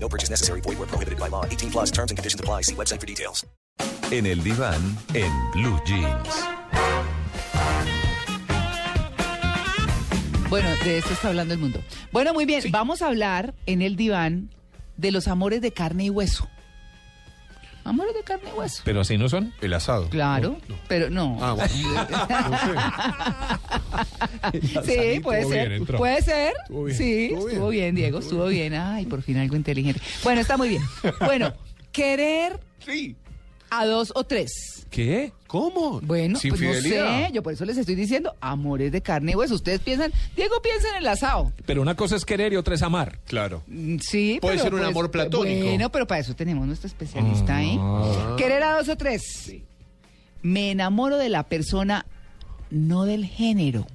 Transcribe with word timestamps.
No 0.00 0.08
purchase 0.08 0.30
necessary. 0.30 0.62
Void 0.62 0.78
where 0.78 0.88
prohibited 0.88 1.18
by 1.18 1.28
law. 1.28 1.44
18 1.44 1.70
plus 1.70 1.90
terms 1.90 2.10
and 2.10 2.16
conditions 2.16 2.40
apply. 2.40 2.62
See 2.62 2.74
website 2.74 3.00
for 3.00 3.06
details. 3.06 3.46
En 4.10 4.24
el 4.24 4.42
diván, 4.42 4.80
en 5.12 5.30
Blue 5.52 5.78
Jeans. 5.84 6.48
Bueno, 10.48 10.66
de 10.82 10.96
esto 10.96 11.12
está 11.12 11.28
hablando 11.28 11.52
el 11.52 11.60
mundo. 11.60 11.82
Bueno, 12.10 12.32
muy 12.32 12.46
bien, 12.46 12.62
vamos 12.70 13.02
a 13.02 13.08
hablar 13.08 13.54
en 13.66 13.82
el 13.82 13.96
diván 13.96 14.48
de 14.96 15.12
los 15.12 15.28
amores 15.28 15.60
de 15.60 15.72
carne 15.72 16.04
y 16.04 16.10
hueso. 16.10 16.48
Amores 17.88 18.14
de 18.14 18.22
carne 18.22 18.50
y 18.54 18.58
hueso. 18.58 18.82
Pero 18.84 19.00
así 19.00 19.16
no 19.16 19.28
son. 19.28 19.52
El 19.62 19.72
asado. 19.74 20.08
Claro, 20.10 20.56
pero 20.88 21.08
no. 21.10 21.38
Ah, 21.40 21.52
bueno. 21.54 21.68
sí, 24.84 25.20
puede 25.20 25.40
estuvo 25.40 25.52
ser. 25.52 25.68
bien, 25.68 25.86
puede 25.86 26.22
ser. 26.22 26.52
Estuvo 26.64 26.84
bien, 26.84 26.96
Sí, 26.98 27.24
estuvo 27.26 27.48
estuvo 27.48 27.68
bien. 27.70 27.94
Diego, 27.94 28.18
estuvo 28.18 28.46
bien. 28.46 28.74
Ay, 28.74 29.06
por 29.06 29.22
fin 29.22 29.38
algo 29.38 29.56
inteligente. 29.56 30.00
Bueno, 30.22 30.40
está 30.40 30.56
muy 30.56 30.68
bien. 30.68 30.82
Bueno, 31.20 31.52
querer 31.92 32.60
Sí. 32.84 33.16
a 33.70 33.86
dos 33.86 34.12
o 34.14 34.24
tres. 34.24 34.77
¿Qué? 34.90 35.32
¿Cómo? 35.46 36.00
Bueno, 36.02 36.38
Sin 36.38 36.50
pues 36.50 36.60
no 36.62 36.72
sé, 36.74 37.30
yo 37.32 37.42
por 37.42 37.52
eso 37.52 37.64
les 37.66 37.76
estoy 37.76 37.94
diciendo 37.94 38.34
amores 38.40 38.90
de 38.90 39.02
carne 39.02 39.32
y 39.32 39.34
hueso. 39.34 39.54
Ustedes 39.54 39.80
piensan, 39.80 40.12
Diego 40.34 40.54
piensa 40.62 40.88
en 40.90 40.96
el 40.96 41.06
asado. 41.08 41.52
Pero 41.66 41.82
una 41.82 41.94
cosa 41.94 42.16
es 42.16 42.24
querer 42.24 42.52
y 42.52 42.56
otra 42.56 42.74
es 42.74 42.82
amar. 42.82 43.18
Claro. 43.26 43.62
Mm, 43.66 43.98
Sí, 44.00 44.38
Puede 44.40 44.54
pero, 44.54 44.64
ser 44.64 44.74
un 44.74 44.80
pues, 44.80 44.90
amor 44.90 45.10
platónico. 45.10 45.66
Bueno, 45.66 45.90
pero 45.92 46.06
para 46.06 46.20
eso 46.20 46.34
tenemos 46.34 46.66
nuestro 46.66 46.86
especialista 46.86 47.56
ahí. 47.56 47.78
Querer 48.38 48.62
a 48.62 48.78
dos 48.78 48.88
o 48.88 48.96
tres. 48.96 49.52
Me 50.42 50.70
enamoro 50.70 51.18
de 51.18 51.28
la 51.28 51.42
persona, 51.42 52.06
no 52.70 53.04
del 53.04 53.26
género. 53.26 53.86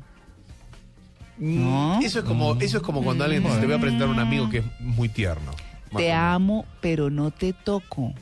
No. 1.38 1.97
Mm, 1.99 2.03
Eso 2.05 2.19
es 2.19 2.25
como, 2.25 2.53
eso 2.61 2.77
es 2.77 2.83
como 2.83 3.03
cuando 3.03 3.23
alguien 3.23 3.44
dice, 3.44 3.58
te 3.59 3.66
voy 3.66 3.75
a 3.75 3.80
presentar 3.80 4.08
a 4.08 4.11
un 4.11 4.19
amigo 4.19 4.49
que 4.49 4.59
es 4.59 4.66
muy 4.80 5.09
tierno. 5.09 5.52
Más 5.91 6.02
Te 6.02 6.09
menos. 6.09 6.23
amo, 6.23 6.66
pero 6.81 7.09
no 7.09 7.31
te 7.31 7.53
toco. 7.53 8.14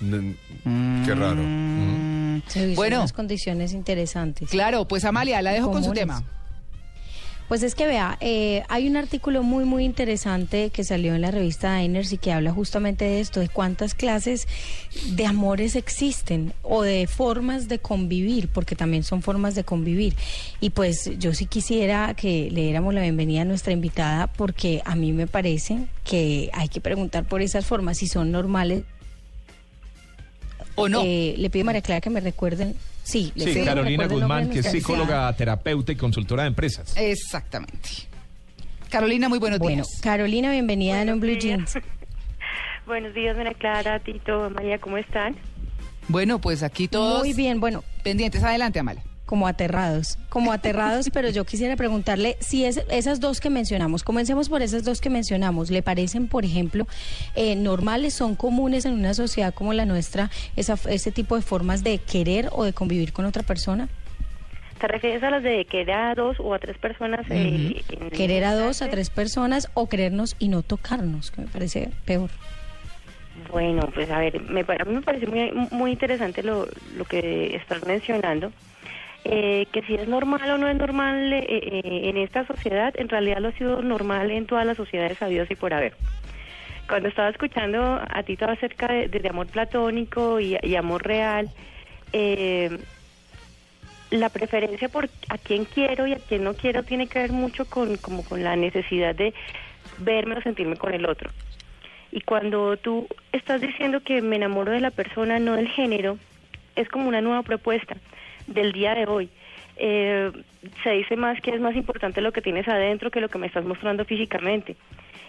Qué 0.00 1.14
raro. 1.14 1.42
Mm. 1.42 2.42
Se 2.46 2.74
Bueno. 2.74 2.98
unas 2.98 3.12
condiciones 3.12 3.72
interesantes. 3.72 4.48
Claro, 4.50 4.86
pues 4.86 5.04
Amalia, 5.04 5.40
la 5.42 5.52
dejo 5.52 5.70
con 5.70 5.84
su 5.84 5.92
tema. 5.92 6.22
Pues 7.48 7.62
es 7.62 7.76
que 7.76 7.86
vea, 7.86 8.18
eh, 8.20 8.64
hay 8.68 8.88
un 8.88 8.96
artículo 8.96 9.44
muy, 9.44 9.64
muy 9.64 9.84
interesante 9.84 10.70
que 10.70 10.82
salió 10.82 11.14
en 11.14 11.20
la 11.20 11.30
revista 11.30 11.76
Diners 11.76 12.12
y 12.12 12.18
que 12.18 12.32
habla 12.32 12.52
justamente 12.52 13.04
de 13.04 13.20
esto, 13.20 13.38
de 13.38 13.48
cuántas 13.48 13.94
clases 13.94 14.48
de 15.10 15.26
amores 15.26 15.76
existen 15.76 16.54
o 16.62 16.82
de 16.82 17.06
formas 17.06 17.68
de 17.68 17.78
convivir, 17.78 18.48
porque 18.48 18.74
también 18.74 19.04
son 19.04 19.22
formas 19.22 19.54
de 19.54 19.62
convivir. 19.62 20.16
Y 20.60 20.70
pues 20.70 21.08
yo 21.20 21.34
sí 21.34 21.46
quisiera 21.46 22.14
que 22.14 22.50
le 22.50 22.62
diéramos 22.62 22.92
la 22.94 23.02
bienvenida 23.02 23.42
a 23.42 23.44
nuestra 23.44 23.72
invitada, 23.72 24.26
porque 24.26 24.82
a 24.84 24.96
mí 24.96 25.12
me 25.12 25.28
parece 25.28 25.86
que 26.02 26.50
hay 26.52 26.68
que 26.68 26.80
preguntar 26.80 27.26
por 27.26 27.42
esas 27.42 27.64
formas, 27.64 27.98
si 27.98 28.08
son 28.08 28.32
normales. 28.32 28.82
¿O 30.76 30.88
no? 30.88 31.02
Eh, 31.04 31.34
le 31.38 31.50
pido 31.50 31.62
a 31.62 31.66
María 31.66 31.82
Clara 31.82 32.00
que 32.00 32.10
me 32.10 32.20
recuerden. 32.20 32.74
Sí, 33.02 33.32
le 33.34 33.44
Sí, 33.44 33.50
pido 33.50 33.54
que 33.54 33.58
me 33.60 33.66
Carolina 33.66 34.02
recuerde 34.04 34.14
de 34.14 34.20
Guzmán, 34.20 34.50
que 34.50 34.58
es 34.60 34.70
psicóloga, 34.70 35.32
terapeuta 35.34 35.92
y 35.92 35.96
consultora 35.96 36.42
de 36.44 36.48
empresas. 36.48 36.94
Exactamente. 36.96 37.88
Carolina, 38.90 39.28
muy 39.28 39.38
buenos 39.38 39.58
Bueno, 39.58 39.82
días. 39.84 40.00
Carolina, 40.00 40.50
bienvenida 40.50 41.02
en 41.02 41.18
Blue 41.20 41.36
Jeans. 41.38 41.78
Buenos 42.86 43.14
días, 43.14 43.36
María 43.36 43.52
Clara, 43.54 43.98
Tito, 43.98 44.48
María, 44.50 44.78
¿cómo 44.78 44.96
están? 44.96 45.34
Bueno, 46.06 46.40
pues 46.40 46.62
aquí 46.62 46.86
todos 46.86 47.18
Muy 47.18 47.32
bien, 47.32 47.58
bueno, 47.58 47.82
pendientes. 48.04 48.44
Adelante, 48.44 48.78
Amalia. 48.78 49.02
Como 49.26 49.48
aterrados, 49.48 50.18
como 50.28 50.52
aterrados, 50.52 51.10
pero 51.12 51.28
yo 51.30 51.44
quisiera 51.44 51.76
preguntarle 51.76 52.36
si 52.40 52.64
es, 52.64 52.80
esas 52.90 53.20
dos 53.20 53.40
que 53.40 53.50
mencionamos, 53.50 54.04
comencemos 54.04 54.48
por 54.48 54.62
esas 54.62 54.84
dos 54.84 55.00
que 55.00 55.10
mencionamos, 55.10 55.70
¿le 55.70 55.82
parecen, 55.82 56.28
por 56.28 56.44
ejemplo, 56.44 56.86
eh, 57.34 57.56
normales, 57.56 58.14
son 58.14 58.36
comunes 58.36 58.84
en 58.84 58.94
una 58.94 59.14
sociedad 59.14 59.52
como 59.52 59.72
la 59.72 59.84
nuestra, 59.84 60.30
esa, 60.54 60.78
ese 60.88 61.10
tipo 61.10 61.34
de 61.36 61.42
formas 61.42 61.82
de 61.82 61.98
querer 61.98 62.48
o 62.52 62.64
de 62.64 62.72
convivir 62.72 63.12
con 63.12 63.24
otra 63.24 63.42
persona? 63.42 63.88
¿Te 64.80 64.88
refieres 64.88 65.22
a 65.22 65.30
las 65.30 65.42
de 65.42 65.64
querer 65.64 65.90
a 65.96 66.14
dos 66.14 66.38
o 66.38 66.54
a 66.54 66.58
tres 66.58 66.78
personas? 66.78 67.26
eh, 67.30 67.82
Querer 68.14 68.44
a 68.44 68.54
dos, 68.54 68.82
a 68.82 68.90
tres 68.90 69.10
personas 69.10 69.70
o 69.74 69.88
querernos 69.88 70.36
y 70.38 70.48
no 70.48 70.62
tocarnos, 70.62 71.30
que 71.30 71.42
me 71.42 71.46
parece 71.48 71.90
peor. 72.04 72.30
Bueno, 73.50 73.88
pues 73.94 74.10
a 74.10 74.18
ver, 74.18 74.40
me, 74.42 74.60
a 74.60 74.84
mí 74.84 74.94
me 74.94 75.02
parece 75.02 75.26
muy, 75.26 75.50
muy 75.70 75.90
interesante 75.92 76.42
lo, 76.42 76.68
lo 76.96 77.04
que 77.04 77.56
estás 77.56 77.86
mencionando. 77.86 78.52
Eh, 79.28 79.66
que 79.72 79.82
si 79.82 79.94
es 79.94 80.06
normal 80.06 80.48
o 80.52 80.56
no 80.56 80.68
es 80.68 80.76
normal 80.76 81.32
eh, 81.32 81.44
eh, 81.48 82.00
en 82.04 82.16
esta 82.16 82.46
sociedad, 82.46 82.94
en 82.96 83.08
realidad 83.08 83.38
lo 83.38 83.48
ha 83.48 83.52
sido 83.52 83.82
normal 83.82 84.30
en 84.30 84.46
todas 84.46 84.64
las 84.64 84.76
sociedades 84.76 85.20
habidas 85.20 85.50
y 85.50 85.56
por 85.56 85.74
haber. 85.74 85.94
Cuando 86.88 87.08
estaba 87.08 87.30
escuchando 87.30 88.00
a 88.08 88.22
Tito 88.22 88.48
acerca 88.48 88.86
de, 88.86 89.08
de 89.08 89.28
amor 89.28 89.48
platónico 89.48 90.38
y, 90.38 90.56
y 90.62 90.76
amor 90.76 91.04
real, 91.04 91.50
eh, 92.12 92.78
la 94.12 94.28
preferencia 94.28 94.88
por 94.88 95.10
a 95.28 95.38
quién 95.38 95.64
quiero 95.64 96.06
y 96.06 96.12
a 96.12 96.20
quién 96.20 96.44
no 96.44 96.54
quiero 96.54 96.84
tiene 96.84 97.08
que 97.08 97.18
ver 97.18 97.32
mucho 97.32 97.64
con, 97.64 97.96
como 97.96 98.24
con 98.24 98.44
la 98.44 98.54
necesidad 98.54 99.16
de 99.16 99.34
verme 99.98 100.36
o 100.36 100.42
sentirme 100.42 100.76
con 100.76 100.94
el 100.94 101.04
otro. 101.04 101.30
Y 102.12 102.20
cuando 102.20 102.76
tú 102.76 103.08
estás 103.32 103.60
diciendo 103.60 104.02
que 104.04 104.22
me 104.22 104.36
enamoro 104.36 104.70
de 104.70 104.80
la 104.80 104.92
persona, 104.92 105.40
no 105.40 105.56
del 105.56 105.66
género, 105.66 106.16
es 106.76 106.88
como 106.88 107.08
una 107.08 107.20
nueva 107.20 107.42
propuesta 107.42 107.96
del 108.46 108.72
día 108.72 108.94
de 108.94 109.06
hoy. 109.06 109.30
Eh, 109.76 110.32
se 110.82 110.90
dice 110.90 111.16
más 111.16 111.40
que 111.40 111.50
es 111.50 111.60
más 111.60 111.76
importante 111.76 112.20
lo 112.20 112.32
que 112.32 112.40
tienes 112.40 112.66
adentro 112.66 113.10
que 113.10 113.20
lo 113.20 113.28
que 113.28 113.38
me 113.38 113.46
estás 113.46 113.64
mostrando 113.64 114.04
físicamente. 114.04 114.76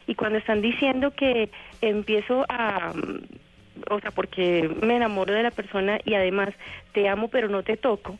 Y 0.07 0.15
cuando 0.15 0.39
están 0.39 0.61
diciendo 0.61 1.11
que 1.11 1.49
empiezo 1.81 2.45
a, 2.47 2.93
mm, 2.93 3.91
o 3.91 3.99
sea, 3.99 4.11
porque 4.11 4.69
me 4.81 4.95
enamoro 4.95 5.33
de 5.33 5.43
la 5.43 5.51
persona 5.51 5.99
y 6.05 6.13
además 6.13 6.49
te 6.93 7.09
amo 7.09 7.27
pero 7.27 7.49
no 7.49 7.63
te 7.63 7.75
toco, 7.75 8.17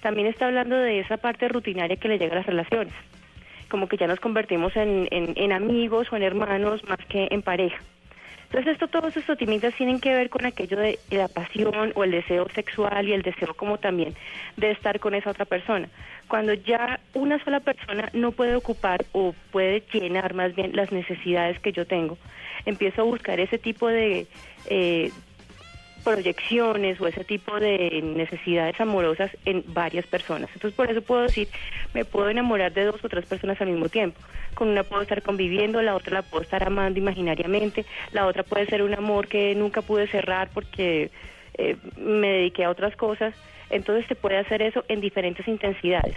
también 0.00 0.26
está 0.26 0.46
hablando 0.46 0.76
de 0.76 1.00
esa 1.00 1.18
parte 1.18 1.48
rutinaria 1.48 1.96
que 1.96 2.08
le 2.08 2.18
llega 2.18 2.32
a 2.32 2.36
las 2.36 2.46
relaciones. 2.46 2.94
Como 3.68 3.86
que 3.86 3.98
ya 3.98 4.06
nos 4.06 4.18
convertimos 4.18 4.74
en, 4.76 5.06
en, 5.10 5.34
en 5.36 5.52
amigos 5.52 6.08
o 6.10 6.16
en 6.16 6.22
hermanos 6.22 6.82
más 6.88 6.98
que 7.06 7.28
en 7.30 7.42
pareja. 7.42 7.78
Entonces 8.50 8.72
esto, 8.72 8.88
todos 8.88 9.16
estos 9.16 9.38
timitas 9.38 9.72
tienen 9.76 10.00
que 10.00 10.12
ver 10.12 10.28
con 10.28 10.44
aquello 10.44 10.76
de 10.76 10.98
la 11.10 11.28
pasión 11.28 11.92
o 11.94 12.02
el 12.02 12.10
deseo 12.10 12.48
sexual 12.52 13.08
y 13.08 13.12
el 13.12 13.22
deseo 13.22 13.54
como 13.54 13.78
también 13.78 14.16
de 14.56 14.72
estar 14.72 14.98
con 14.98 15.14
esa 15.14 15.30
otra 15.30 15.44
persona. 15.44 15.88
Cuando 16.26 16.52
ya 16.54 16.98
una 17.14 17.42
sola 17.44 17.60
persona 17.60 18.10
no 18.12 18.32
puede 18.32 18.56
ocupar 18.56 19.04
o 19.12 19.36
puede 19.52 19.84
llenar 19.92 20.34
más 20.34 20.52
bien 20.56 20.74
las 20.74 20.90
necesidades 20.90 21.60
que 21.60 21.70
yo 21.70 21.86
tengo, 21.86 22.18
empiezo 22.66 23.02
a 23.02 23.04
buscar 23.04 23.38
ese 23.38 23.58
tipo 23.58 23.86
de 23.86 24.26
eh, 24.66 25.12
proyecciones 26.00 27.00
o 27.00 27.06
ese 27.06 27.24
tipo 27.24 27.58
de 27.58 28.00
necesidades 28.02 28.80
amorosas 28.80 29.30
en 29.44 29.64
varias 29.68 30.06
personas. 30.06 30.50
Entonces 30.54 30.76
por 30.76 30.90
eso 30.90 31.02
puedo 31.02 31.22
decir, 31.22 31.48
me 31.94 32.04
puedo 32.04 32.28
enamorar 32.28 32.72
de 32.72 32.84
dos 32.84 33.04
o 33.04 33.08
tres 33.08 33.26
personas 33.26 33.60
al 33.60 33.68
mismo 33.68 33.88
tiempo. 33.88 34.20
Con 34.54 34.68
una 34.68 34.82
puedo 34.82 35.02
estar 35.02 35.22
conviviendo, 35.22 35.82
la 35.82 35.94
otra 35.94 36.14
la 36.14 36.22
puedo 36.22 36.42
estar 36.42 36.64
amando 36.64 36.98
imaginariamente, 36.98 37.84
la 38.12 38.26
otra 38.26 38.42
puede 38.42 38.66
ser 38.66 38.82
un 38.82 38.94
amor 38.94 39.28
que 39.28 39.54
nunca 39.54 39.82
pude 39.82 40.06
cerrar 40.08 40.50
porque 40.52 41.10
eh, 41.54 41.76
me 41.96 42.28
dediqué 42.28 42.64
a 42.64 42.70
otras 42.70 42.96
cosas. 42.96 43.34
Entonces 43.70 44.06
se 44.08 44.16
puede 44.16 44.38
hacer 44.38 44.62
eso 44.62 44.84
en 44.88 45.00
diferentes 45.00 45.46
intensidades. 45.46 46.16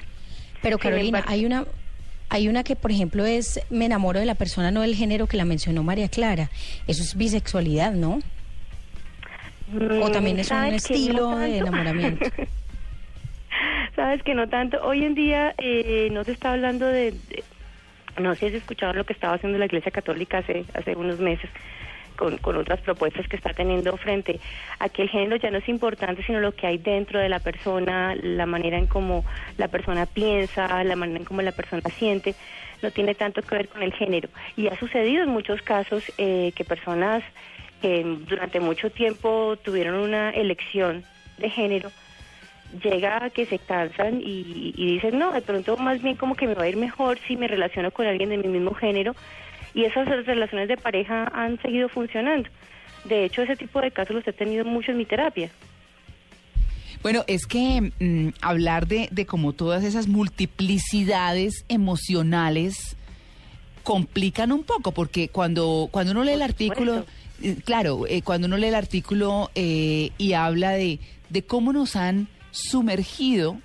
Pero 0.62 0.78
Carolina, 0.80 1.24
hay 1.28 1.46
una 1.46 1.66
hay 2.30 2.48
una 2.48 2.64
que, 2.64 2.76
por 2.76 2.90
ejemplo, 2.90 3.26
es 3.26 3.60
me 3.70 3.86
enamoro 3.86 4.20
de 4.20 4.26
la 4.26 4.34
persona, 4.34 4.72
no 4.72 4.82
del 4.82 4.96
género 4.96 5.28
que 5.28 5.38
la 5.38 5.46
mencionó 5.46 5.84
María 5.84 6.10
Clara. 6.10 6.50
Eso 6.88 7.04
es 7.04 7.16
bisexualidad, 7.16 7.92
¿no? 7.92 8.22
O 10.02 10.12
también 10.12 10.40
es 10.40 10.50
un 10.52 10.58
¿Sabes 10.58 10.88
que 10.88 10.94
no 10.94 11.00
estilo 11.00 11.38
de 11.38 11.58
enamoramiento. 11.60 12.26
Sabes 13.96 14.24
que 14.24 14.34
no 14.34 14.48
tanto. 14.50 14.80
Hoy 14.84 15.04
en 15.06 15.14
día 15.16 15.54
eh, 15.58 16.10
no 16.12 16.24
se 16.24 16.32
está 16.32 16.52
hablando 16.54 16.88
de, 16.88 17.12
de- 17.12 17.44
No 18.20 18.34
sé 18.34 18.40
si 18.40 18.46
has 18.48 18.54
escuchado 18.56 18.94
lo 18.94 19.06
que 19.06 19.14
estaba 19.14 19.36
haciendo 19.36 19.58
la 19.60 19.66
Iglesia 19.66 19.92
Católica 19.92 20.40
hace, 20.40 20.66
hace 20.74 20.96
unos 20.96 21.20
meses 21.20 21.50
con, 22.16 22.38
con 22.38 22.56
otras 22.58 22.80
propuestas 22.82 23.28
que 23.28 23.36
está 23.36 23.54
teniendo 23.54 23.96
frente 23.98 24.40
a 24.80 24.90
que 24.90 25.04
el 25.04 25.10
género 25.10 25.36
ya 25.38 25.50
no 25.52 25.58
es 25.60 25.68
importante, 25.70 26.24
sino 26.24 26.40
lo 26.40 26.52
que 26.54 26.68
hay 26.68 26.78
dentro 26.78 27.20
de 27.20 27.30
la 27.30 27.40
persona, 27.40 28.16
la 28.22 28.46
manera 28.46 28.78
en 28.78 28.86
cómo 28.88 29.24
la 29.58 29.68
persona 29.68 30.06
piensa, 30.06 30.84
la 30.84 30.96
manera 30.96 31.20
en 31.20 31.26
cómo 31.26 31.42
la 31.42 31.52
persona 31.52 31.82
siente, 31.98 32.36
no 32.82 32.92
tiene 32.92 33.16
tanto 33.16 33.42
que 33.42 33.56
ver 33.56 33.68
con 33.68 33.82
el 33.82 33.94
género. 33.94 34.30
Y 34.56 34.68
ha 34.68 34.78
sucedido 34.78 35.24
en 35.24 35.30
muchos 35.30 35.62
casos 35.64 36.04
eh, 36.18 36.52
que 36.56 36.64
personas 36.64 37.24
que 37.84 38.02
durante 38.30 38.62
mucho 38.62 38.90
tiempo 38.92 39.58
tuvieron 39.62 39.96
una 39.96 40.30
elección 40.30 41.04
de 41.38 41.50
género, 41.50 41.92
llega 42.82 43.26
a 43.26 43.30
que 43.30 43.46
se 43.46 43.60
cansan 43.60 44.22
y, 44.22 44.74
y 44.78 44.94
dicen, 44.94 45.20
no, 45.20 45.34
de 45.34 45.42
pronto 45.42 45.76
más 45.76 46.02
bien 46.02 46.16
como 46.16 46.34
que 46.36 46.48
me 46.48 46.54
va 46.54 46.64
a 46.64 46.70
ir 46.70 46.78
mejor 46.78 47.20
si 47.28 47.36
me 47.36 47.46
relaciono 47.46 47.92
con 47.92 48.08
alguien 48.08 48.30
de 48.30 48.38
mi 48.38 48.48
mismo 48.48 48.74
género. 48.74 49.18
Y 49.74 49.84
esas 49.84 50.08
relaciones 50.08 50.70
de 50.70 50.78
pareja 50.78 51.30
han 51.36 51.62
seguido 51.62 51.90
funcionando. 51.90 52.48
De 53.04 53.26
hecho, 53.26 53.42
ese 53.42 53.58
tipo 53.58 53.82
de 53.82 53.92
casos 53.92 54.16
los 54.16 54.28
he 54.30 54.32
tenido 54.32 54.64
mucho 54.64 54.92
en 54.92 54.98
mi 55.00 55.06
terapia. 55.06 55.50
Bueno, 57.02 57.26
es 57.28 57.46
que 57.48 57.92
mm, 58.00 58.30
hablar 58.40 58.88
de, 58.88 59.10
de 59.12 59.26
como 59.26 59.52
todas 59.52 59.84
esas 59.84 60.08
multiplicidades 60.08 61.66
emocionales 61.68 62.96
complican 63.84 64.54
un 64.54 64.64
poco, 64.64 64.94
porque 64.94 65.28
cuando, 65.28 65.90
cuando 65.92 66.14
uno 66.14 66.24
lee 66.24 66.32
el 66.32 66.42
artículo, 66.42 67.00
supuesto. 67.00 67.23
Eh, 67.44 67.58
claro, 67.64 68.06
eh, 68.08 68.22
cuando 68.22 68.48
uno 68.48 68.58
lee 68.58 68.68
el 68.68 68.76
artículo 68.76 69.52
eh, 69.56 70.12
y 70.18 70.34
habla 70.34 70.72
de, 70.72 71.00
de 71.30 71.44
cómo 71.44 71.74
nos 71.74 71.96
han 71.96 72.28
sumergido 72.52 73.60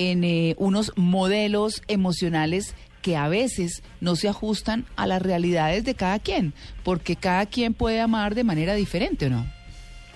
en 0.00 0.24
eh, 0.24 0.54
unos 0.56 0.92
modelos 0.96 1.82
emocionales 1.86 2.74
que 3.02 3.16
a 3.16 3.28
veces 3.28 3.82
no 4.00 4.16
se 4.16 4.28
ajustan 4.28 4.86
a 4.96 5.06
las 5.06 5.20
realidades 5.20 5.84
de 5.84 5.94
cada 5.94 6.18
quien, 6.18 6.54
porque 6.82 7.16
cada 7.16 7.44
quien 7.46 7.74
puede 7.74 8.00
amar 8.00 8.34
de 8.34 8.44
manera 8.44 8.74
diferente, 8.74 9.26
¿o 9.26 9.30
no? 9.30 9.46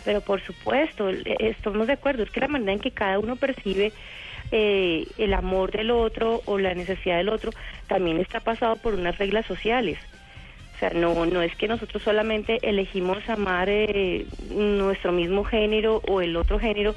Pero 0.04 0.22
por 0.22 0.40
supuesto, 0.42 1.10
eh, 1.10 1.36
estamos 1.40 1.86
de 1.86 1.94
acuerdo, 1.94 2.22
es 2.22 2.30
que 2.30 2.40
la 2.40 2.48
manera 2.48 2.72
en 2.72 2.80
que 2.80 2.92
cada 2.92 3.18
uno 3.18 3.36
percibe 3.36 3.92
eh, 4.52 5.06
el 5.18 5.34
amor 5.34 5.70
del 5.72 5.90
otro 5.90 6.40
o 6.46 6.58
la 6.58 6.74
necesidad 6.74 7.16
del 7.16 7.28
otro 7.28 7.52
también 7.86 8.18
está 8.20 8.40
pasado 8.40 8.76
por 8.76 8.94
unas 8.94 9.18
reglas 9.18 9.44
sociales. 9.46 9.98
O 10.74 10.78
sea, 10.78 10.90
no, 10.90 11.24
no 11.26 11.40
es 11.42 11.54
que 11.56 11.68
nosotros 11.68 12.02
solamente 12.02 12.58
elegimos 12.62 13.18
amar 13.28 13.68
eh, 13.68 14.26
nuestro 14.50 15.12
mismo 15.12 15.44
género 15.44 16.02
o 16.08 16.20
el 16.20 16.36
otro 16.36 16.58
género 16.58 16.94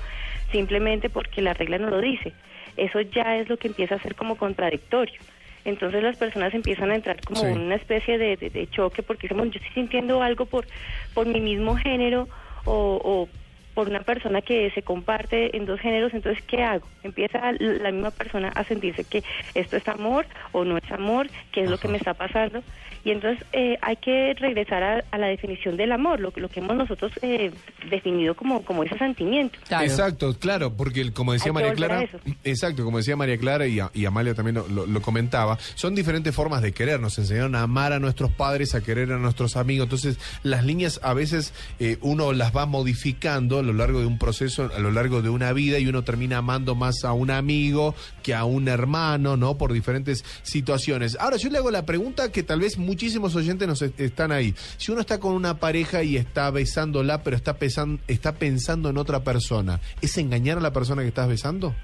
simplemente 0.51 1.09
porque 1.09 1.41
la 1.41 1.53
regla 1.53 1.77
no 1.77 1.89
lo 1.89 2.01
dice. 2.01 2.33
Eso 2.75 3.01
ya 3.01 3.37
es 3.37 3.49
lo 3.49 3.57
que 3.57 3.67
empieza 3.67 3.95
a 3.95 3.99
ser 4.01 4.15
como 4.15 4.35
contradictorio. 4.35 5.19
Entonces 5.65 6.01
las 6.01 6.15
personas 6.17 6.53
empiezan 6.53 6.91
a 6.91 6.95
entrar 6.95 7.19
como 7.21 7.41
Sí. 7.41 7.47
una 7.47 7.75
especie 7.75 8.17
de, 8.17 8.37
de- 8.37 8.49
de 8.49 8.67
choque 8.69 9.03
porque 9.03 9.23
dicen, 9.23 9.37
"Bueno, 9.37 9.51
yo 9.51 9.57
estoy 9.59 9.73
sintiendo 9.73 10.21
algo 10.23 10.45
por, 10.45 10.65
por 11.13 11.27
mi 11.27 11.41
mismo 11.41 11.75
género 11.75 12.27
o, 12.65 12.99
o 13.03 13.29
por 13.77 13.89
una 13.89 13.99
persona 14.01 14.41
que 14.41 14.71
se 14.71 14.81
comparte 14.81 15.55
en 15.55 15.67
dos 15.67 15.79
géneros, 15.79 16.11
entonces 16.11 16.43
¿qué 16.47 16.63
hago? 16.63 16.87
Empieza 17.03 17.51
la 17.59 17.91
misma 17.91 18.09
persona 18.09 18.47
a 18.55 18.63
sentirse 18.63 19.03
que 19.03 19.23
esto 19.53 19.77
es 19.77 19.87
amor 19.87 20.25
o 20.51 20.65
no 20.65 20.77
es 20.77 20.91
amor, 20.91 21.27
qué 21.51 21.61
es 21.61 21.69
lo 21.69 21.77
que 21.77 21.87
me 21.87 21.97
está 21.99 22.15
pasando. 22.15 22.63
Y 23.05 23.11
entonces 23.11 23.45
eh, 23.53 23.77
hay 23.83 23.97
que 23.97 24.33
regresar 24.33 24.81
a, 24.83 25.03
a 25.11 25.17
la 25.19 25.27
definición 25.27 25.77
del 25.77 25.91
amor, 25.91 26.19
lo, 26.19 26.31
que- 26.31 26.41
lo 26.41 26.49
que 26.49 26.59
hemos 26.59 26.75
nosotros 26.75 27.11
eh, 27.21 27.51
definido 27.89 28.33
como, 28.35 28.63
como 28.65 28.83
ese 28.83 28.97
sentimiento. 28.97 29.59
Claro. 29.67 29.85
Exacto, 29.85 30.35
claro, 30.39 30.73
porque 30.75 30.99
el- 31.01 31.13
como 31.13 31.31
decía 31.33 31.49
Hay 31.51 31.53
María 31.53 31.73
Clara, 31.73 32.03
exacto, 32.43 32.83
como 32.83 32.97
decía 32.97 33.15
María 33.15 33.37
Clara 33.37 33.67
y, 33.67 33.79
a- 33.79 33.91
y 33.93 34.05
Amalia 34.05 34.33
también 34.33 34.55
lo, 34.55 34.67
lo- 34.67 34.87
lo 34.87 35.01
comentaba, 35.01 35.57
son 35.75 35.93
diferentes 35.93 36.33
formas 36.35 36.63
de 36.63 36.73
querer. 36.73 36.99
Nos 36.99 37.17
enseñaron 37.19 37.53
a 37.55 37.61
amar 37.61 37.93
a 37.93 37.99
nuestros 37.99 38.31
padres, 38.31 38.73
a 38.73 38.83
querer 38.83 39.11
a 39.13 39.17
nuestros 39.17 39.55
amigos. 39.55 39.85
Entonces, 39.85 40.19
las 40.43 40.65
líneas 40.65 40.99
a 41.03 41.13
veces 41.13 41.53
eh, 41.79 41.97
uno 42.01 42.33
las 42.33 42.53
va 42.53 42.65
modificando 42.65 43.61
lo 43.67 43.73
largo 43.73 43.99
de 43.99 44.05
un 44.07 44.17
proceso, 44.17 44.69
a 44.75 44.79
lo 44.79 44.91
largo 44.91 45.21
de 45.21 45.29
una 45.29 45.53
vida, 45.53 45.77
y 45.79 45.87
uno 45.87 46.03
termina 46.03 46.37
amando 46.39 46.73
más 46.75 47.03
a 47.03 47.13
un 47.13 47.29
amigo 47.31 47.93
que 48.23 48.33
a 48.33 48.43
un 48.45 48.67
hermano, 48.67 49.37
¿no? 49.37 49.57
Por 49.57 49.73
diferentes 49.73 50.25
situaciones. 50.43 51.17
Ahora, 51.19 51.37
yo 51.37 51.49
le 51.49 51.57
hago 51.59 51.69
la 51.71 51.85
pregunta 51.85 52.31
que 52.31 52.43
tal 52.43 52.59
vez 52.61 52.77
muchísimos 52.77 53.35
oyentes 53.35 53.67
nos 53.67 53.81
est- 53.81 53.99
están 53.99 54.31
ahí. 54.31 54.55
Si 54.77 54.91
uno 54.91 55.01
está 55.01 55.19
con 55.19 55.33
una 55.33 55.59
pareja 55.59 56.03
y 56.03 56.17
está 56.17 56.49
besándola, 56.51 57.21
pero 57.23 57.35
está, 57.35 57.59
pesan- 57.59 57.99
está 58.07 58.33
pensando 58.35 58.89
en 58.89 58.97
otra 58.97 59.23
persona, 59.23 59.79
¿es 60.01 60.17
engañar 60.17 60.57
a 60.57 60.61
la 60.61 60.73
persona 60.73 61.03
que 61.03 61.09
estás 61.09 61.27
besando? 61.27 61.75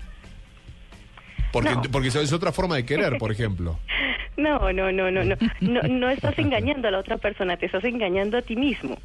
Porque, 1.51 1.71
No. 1.75 1.81
porque 1.91 2.07
es 2.07 2.33
otra 2.33 2.51
forma 2.51 2.75
de 2.75 2.85
querer, 2.85 3.17
por 3.19 3.31
ejemplo. 3.31 3.79
No, 4.37 4.71
no, 4.73 4.91
no, 4.91 5.11
no, 5.11 5.23
no, 5.23 5.35
no, 5.61 5.81
no 5.83 6.09
estás 6.09 6.37
engañando 6.39 6.87
a 6.87 6.91
la 6.91 6.99
otra 6.99 7.17
persona, 7.17 7.55
te 7.57 7.67
estás 7.67 7.83
engañando 7.83 8.37
a 8.37 8.41
ti 8.41 8.55
mismo. 8.55 8.97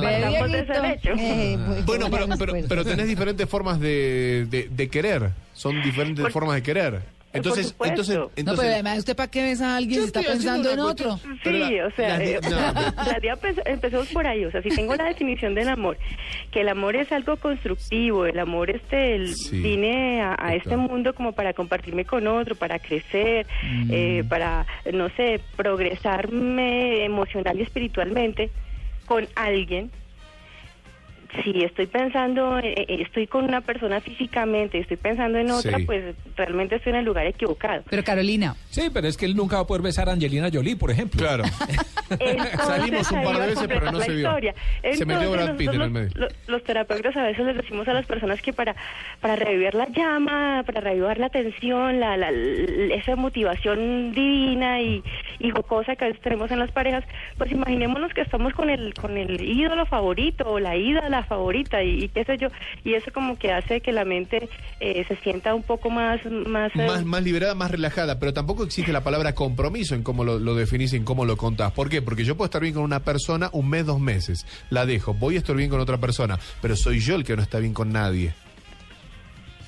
De 0.00 0.60
ese 0.60 0.72
Dieguito. 0.72 0.84
hecho. 0.84 1.10
Eh, 1.18 1.58
Bueno, 1.84 2.08
buena 2.08 2.36
pero, 2.36 2.52
pero, 2.52 2.66
pero 2.68 2.84
tenés 2.84 3.08
diferentes 3.08 3.48
formas 3.48 3.80
de, 3.80 4.46
de- 4.50 4.68
de 4.70 4.88
querer. 4.88 5.30
Son 5.54 5.82
diferentes 5.82 6.22
Por- 6.22 6.32
formas 6.32 6.54
de 6.56 6.62
querer. 6.62 7.00
Entonces, 7.36 7.74
entonces, 7.84 8.16
No, 8.44 8.54
pero 8.56 8.72
además, 8.72 8.98
¿usted 8.98 9.16
para 9.16 9.30
qué 9.30 9.42
besa 9.42 9.74
a 9.74 9.76
alguien 9.76 10.00
si 10.00 10.06
está 10.06 10.22
pensando 10.22 10.70
en 10.70 10.80
otro? 10.80 11.18
Sí, 11.44 11.50
la- 11.50 11.86
o 11.86 11.90
sea, 11.92 12.22
eh, 12.22 12.40
no, 12.42 12.50
la 13.30 13.38
empezamos 13.66 14.08
por 14.08 14.26
ahí, 14.26 14.44
o 14.44 14.50
sea, 14.50 14.62
si 14.62 14.68
tengo 14.70 14.94
la 14.96 15.04
definición 15.04 15.54
del 15.54 15.68
amor, 15.68 15.98
que 16.50 16.60
el 16.62 16.68
amor 16.68 16.96
es 16.96 17.10
algo 17.12 17.36
constructivo, 17.36 18.26
el 18.26 18.38
amor 18.38 18.70
este, 18.70 19.14
el- 19.16 19.34
Sí, 19.34 19.60
vine 19.60 20.22
a, 20.22 20.36
a 20.38 20.54
este 20.54 20.76
mundo 20.76 21.14
como 21.14 21.32
para 21.32 21.52
compartirme 21.52 22.04
con 22.04 22.26
otro, 22.26 22.54
para 22.56 22.78
crecer, 22.78 23.46
Mm. 23.62 23.90
eh, 23.92 24.24
para, 24.28 24.66
no 24.92 25.08
sé, 25.16 25.40
progresarme 25.56 27.04
emocional 27.04 27.58
y 27.58 27.62
espiritualmente 27.62 28.50
con 29.06 29.26
alguien. 29.34 29.90
Si 31.44 31.62
estoy 31.64 31.86
pensando, 31.86 32.58
eh, 32.58 32.74
eh, 32.76 33.02
estoy 33.02 33.26
con 33.26 33.44
una 33.44 33.60
persona 33.60 34.00
físicamente, 34.00 34.78
estoy 34.78 34.96
pensando 34.96 35.38
en 35.38 35.50
otra, 35.50 35.78
Sí. 35.78 35.84
pues 35.84 36.14
realmente 36.36 36.76
estoy 36.76 36.90
en 36.92 36.98
el 37.00 37.04
lugar 37.04 37.26
equivocado. 37.26 37.82
Pero 37.90 38.02
Carolina, 38.04 38.54
Sí, 38.70 38.90
pero 38.92 39.06
es 39.08 39.16
que 39.16 39.24
él 39.26 39.34
nunca 39.36 39.56
va 39.56 39.62
a 39.62 39.66
poder 39.66 39.82
besar 39.82 40.08
a 40.08 40.12
Angelina 40.12 40.48
Jolie, 40.52 40.76
por 40.76 40.90
ejemplo. 40.90 41.20
Claro. 41.20 41.44
Entonces, 42.10 42.60
Salimos 42.60 43.10
un 43.10 43.22
par 43.24 43.38
de 43.40 43.46
veces, 43.48 43.64
pero 43.68 43.90
no 43.90 44.00
se 44.00 44.08
la 44.10 44.14
vio. 44.14 44.28
historia. 44.28 44.54
Se 44.82 45.04
metió 45.06 45.22
Entonces, 45.34 45.46
Brad 45.46 45.56
Pitt 45.56 45.72
en 45.74 45.80
el 45.82 45.90
medio. 45.90 46.10
Los, 46.14 46.32
los 46.46 46.62
terapeutas 46.64 47.16
a 47.16 47.22
veces 47.24 47.44
les 47.46 47.56
decimos 47.56 47.88
a 47.88 47.92
las 47.94 48.06
personas 48.06 48.40
que 48.42 48.52
para, 48.52 48.76
para 49.20 49.34
revivir 49.36 49.74
la 49.74 49.86
llama, 49.88 50.62
para 50.64 50.80
revivir 50.80 51.18
la 51.18 51.28
tensión, 51.30 51.98
la, 52.00 52.16
la- 52.16 52.28
l- 52.28 52.94
esa 52.94 53.16
motivación 53.16 54.12
divina 54.12 54.80
y, 54.80 55.02
y 55.40 55.50
jocosa 55.50 55.96
que 55.96 56.04
a 56.04 56.08
veces 56.08 56.22
tenemos 56.22 56.50
en 56.50 56.58
las 56.60 56.70
parejas, 56.70 57.04
pues 57.38 57.50
imaginémonos 57.50 58.12
que 58.14 58.20
estamos 58.20 58.52
con 58.54 58.70
el, 58.70 58.94
con 58.94 59.16
el 59.16 59.40
ídolo 59.42 59.84
favorito 59.86 60.48
o 60.48 60.60
la 60.60 60.76
ídola 60.76 61.24
favorita 61.26 61.82
y, 61.82 62.04
y 62.04 62.08
qué 62.08 62.24
sé 62.24 62.36
yo, 62.38 62.48
y 62.84 62.94
eso 62.94 63.12
como 63.12 63.38
que 63.38 63.52
hace 63.52 63.80
que 63.80 63.92
la 63.92 64.04
mente 64.04 64.48
eh, 64.80 65.04
se 65.06 65.16
sienta 65.16 65.54
un 65.54 65.62
poco 65.62 65.90
más... 65.90 66.24
Más, 66.24 66.74
eh, 66.74 66.86
más, 66.86 67.04
más 67.04 67.22
liberada, 67.22 67.54
más 67.54 67.70
relajada, 67.70 68.18
pero 68.18 68.32
tampoco 68.32 68.64
existe 68.64 68.92
la 68.92 69.02
palabra 69.02 69.34
compromiso 69.34 69.94
en 69.94 70.02
cómo 70.02 70.24
lo, 70.24 70.38
lo 70.38 70.54
definís, 70.54 70.92
en 70.92 71.04
cómo 71.04 71.24
lo 71.24 71.36
contás. 71.36 71.72
¿Por 71.72 71.88
qué? 71.88 72.02
Porque 72.02 72.24
yo 72.24 72.36
puedo 72.36 72.46
estar 72.46 72.62
bien 72.62 72.74
con 72.74 72.82
una 72.82 73.00
persona 73.00 73.50
un 73.52 73.68
mes, 73.68 73.86
dos 73.86 74.00
meses, 74.00 74.46
la 74.70 74.86
dejo, 74.86 75.14
voy 75.14 75.36
a 75.36 75.38
estar 75.38 75.56
bien 75.56 75.70
con 75.70 75.80
otra 75.80 75.98
persona, 75.98 76.38
pero 76.62 76.76
soy 76.76 77.00
yo 77.00 77.16
el 77.16 77.24
que 77.24 77.36
no 77.36 77.42
está 77.42 77.58
bien 77.58 77.74
con 77.74 77.92
nadie. 77.92 78.34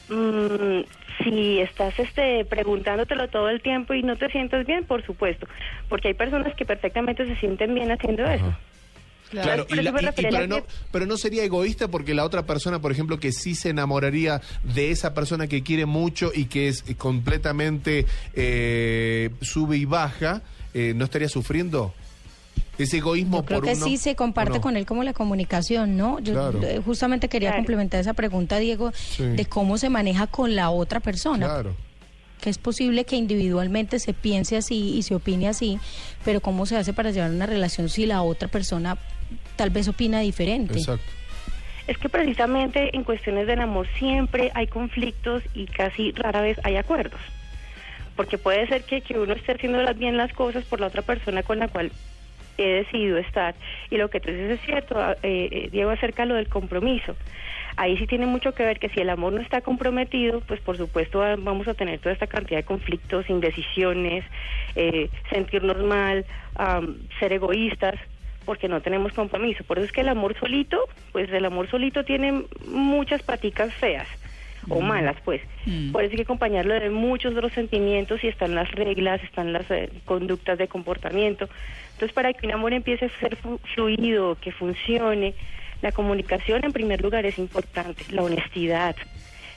Mm, 0.08 0.82
si 1.22 1.60
estás 1.60 1.98
este, 1.98 2.44
preguntándotelo 2.44 3.28
todo 3.28 3.48
el 3.48 3.60
tiempo 3.60 3.94
y 3.94 4.02
no 4.02 4.16
te 4.16 4.28
sientes 4.30 4.66
bien, 4.66 4.84
por 4.84 5.04
supuesto, 5.04 5.46
porque 5.88 6.08
hay 6.08 6.14
personas 6.14 6.54
que 6.54 6.64
perfectamente 6.64 7.26
se 7.26 7.36
sienten 7.36 7.74
bien 7.74 7.90
haciendo 7.90 8.24
eso. 8.24 8.54
Claro, 9.30 9.66
y 9.68 9.74
la- 9.76 9.82
y- 9.82 10.04
y 10.06 10.12
pero, 10.16 10.46
no, 10.46 10.56
que- 10.56 10.64
pero 10.90 11.06
no 11.06 11.16
sería 11.18 11.44
egoísta 11.44 11.88
porque 11.88 12.14
la 12.14 12.24
otra 12.24 12.46
persona, 12.46 12.80
por 12.80 12.92
ejemplo, 12.92 13.18
que 13.20 13.32
sí 13.32 13.54
se 13.54 13.70
enamoraría 13.70 14.40
de 14.64 14.90
esa 14.90 15.12
persona 15.14 15.46
que 15.46 15.62
quiere 15.62 15.84
mucho 15.86 16.30
y 16.34 16.46
que 16.46 16.68
es 16.68 16.82
completamente 16.96 18.06
eh, 18.34 19.30
sube 19.42 19.76
y 19.76 19.84
baja, 19.84 20.42
eh, 20.74 20.92
¿no 20.96 21.04
estaría 21.04 21.28
sufriendo? 21.28 21.92
Ese 22.78 22.98
egoísmo 22.98 23.38
Yo 23.38 23.44
creo 23.44 23.58
por 23.60 23.68
que 23.68 23.74
uno, 23.74 23.84
sí 23.86 23.96
se 23.96 24.14
comparte 24.14 24.60
con 24.60 24.76
él 24.76 24.86
como 24.86 25.02
la 25.02 25.12
comunicación, 25.12 25.96
¿no? 25.96 26.20
Yo 26.20 26.32
Claro. 26.34 26.62
eh, 26.62 26.80
justamente 26.84 27.28
quería 27.28 27.48
Claro. 27.50 27.60
complementar 27.62 28.00
esa 28.00 28.14
pregunta, 28.14 28.58
Diego, 28.58 28.92
Sí. 28.94 29.24
de 29.24 29.44
cómo 29.46 29.78
se 29.78 29.88
maneja 29.90 30.28
con 30.28 30.54
la 30.54 30.70
otra 30.70 31.00
persona. 31.00 31.46
Claro. 31.46 31.74
Que 32.40 32.50
es 32.50 32.58
posible 32.58 33.04
que 33.04 33.16
individualmente 33.16 33.98
se 33.98 34.14
piense 34.14 34.56
así 34.56 34.96
y 34.96 35.02
se 35.02 35.16
opine 35.16 35.48
así, 35.48 35.80
pero 36.24 36.40
cómo 36.40 36.66
se 36.66 36.76
hace 36.76 36.92
para 36.92 37.10
llevar 37.10 37.32
una 37.32 37.46
relación 37.46 37.88
si 37.88 38.06
la 38.06 38.22
otra 38.22 38.46
persona 38.46 38.96
tal 39.58 39.70
vez 39.70 39.88
opina 39.88 40.20
diferente. 40.20 40.78
Exacto. 40.78 41.04
Es 41.88 41.98
que 41.98 42.08
precisamente 42.08 42.96
en 42.96 43.02
cuestiones 43.02 43.46
del 43.46 43.60
amor 43.60 43.86
siempre 43.98 44.50
hay 44.54 44.66
conflictos 44.68 45.42
y 45.52 45.66
casi 45.66 46.12
rara 46.12 46.40
vez 46.40 46.58
hay 46.62 46.76
acuerdos. 46.76 47.20
Porque 48.14 48.38
puede 48.38 48.66
ser 48.68 48.84
que, 48.84 49.00
que 49.00 49.18
uno 49.18 49.32
esté 49.34 49.52
haciendo 49.52 49.82
las- 49.82 49.98
bien 49.98 50.16
las 50.16 50.32
cosas 50.32 50.64
por 50.64 50.80
la 50.80 50.86
otra 50.86 51.02
persona 51.02 51.42
con 51.42 51.58
la 51.58 51.68
cual 51.68 51.90
he 52.56 52.68
decidido 52.84 53.18
estar. 53.18 53.54
Y 53.90 53.96
lo 53.96 54.10
que 54.10 54.20
tú 54.20 54.30
dices 54.30 54.58
es 54.58 54.60
cierto, 54.66 54.96
ah, 54.98 55.16
eh, 55.22 55.48
eh, 55.50 55.68
Diego, 55.72 55.90
acerca 55.90 56.22
de 56.22 56.28
lo 56.28 56.34
del 56.36 56.48
compromiso. 56.48 57.16
Ahí 57.76 57.96
sí 57.96 58.06
tiene 58.06 58.26
mucho 58.26 58.52
que 58.52 58.64
ver 58.64 58.78
que 58.80 58.88
si 58.90 59.00
el 59.00 59.08
amor 59.10 59.32
no 59.32 59.40
está 59.40 59.60
comprometido, 59.60 60.40
pues 60.40 60.60
por 60.60 60.76
supuesto 60.76 61.20
vamos 61.38 61.68
a 61.68 61.74
tener 61.74 62.00
toda 62.00 62.12
esta 62.12 62.26
cantidad 62.26 62.58
de 62.58 62.64
conflictos, 62.64 63.30
indecisiones, 63.30 64.24
eh, 64.74 65.08
sentirnos 65.30 65.78
mal, 65.84 66.26
ser 67.20 67.32
egoístas, 67.32 67.94
porque 68.48 68.66
no 68.66 68.80
tenemos 68.80 69.12
compromiso. 69.12 69.62
Por 69.64 69.76
eso 69.76 69.84
es 69.84 69.92
que 69.92 70.00
el 70.00 70.08
amor 70.08 70.34
solito, 70.40 70.88
pues 71.12 71.30
el 71.30 71.44
amor 71.44 71.68
solito 71.68 72.02
tiene 72.02 72.44
muchas 72.66 73.22
paticas 73.22 73.74
feas. 73.74 74.08
o 74.70 74.80
malas, 74.80 75.16
pues. 75.22 75.42
Mm. 75.66 75.92
Por 75.92 76.02
eso 76.02 76.12
hay 76.12 76.16
que 76.16 76.22
acompañarlo 76.22 76.72
de 76.72 76.88
muchos 76.88 77.34
otros 77.34 77.52
sentimientos 77.52 78.24
y 78.24 78.28
están 78.28 78.54
las 78.54 78.70
reglas, 78.72 79.22
están 79.22 79.52
las 79.52 79.70
eh, 79.70 79.90
conductas 80.06 80.56
de 80.56 80.66
comportamiento. 80.66 81.46
Entonces, 81.92 82.12
para 82.14 82.32
que 82.32 82.46
un 82.46 82.54
amor 82.54 82.72
empiece 82.72 83.04
a 83.04 83.20
ser 83.20 83.36
fluido, 83.74 84.38
que 84.40 84.50
funcione, 84.50 85.34
la 85.82 85.92
comunicación 85.92 86.64
en 86.64 86.72
primer 86.72 87.02
lugar 87.02 87.26
es 87.26 87.38
importante, 87.38 88.02
la 88.10 88.22
honestidad, 88.22 88.96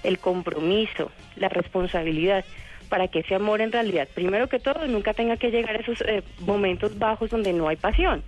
el 0.03 0.19
compromiso, 0.19 1.11
la 1.37 1.47
responsabilidad, 1.47 2.43
para 2.89 3.07
que 3.07 3.19
ese 3.19 3.35
amor 3.35 3.61
en 3.61 3.71
realidad, 3.71 4.09
primero 4.13 4.49
que 4.49 4.59
todo, 4.59 4.85
nunca 4.85 5.13
tenga 5.13 5.37
que 5.37 5.49
llegar 5.49 5.77
a 5.77 5.79
esos 5.79 6.01
eh, 6.01 6.23
momentos 6.41 6.99
bajos 6.99 7.29
donde 7.29 7.53
no 7.53 7.69
hay 7.69 7.77
pasión. 7.77 8.21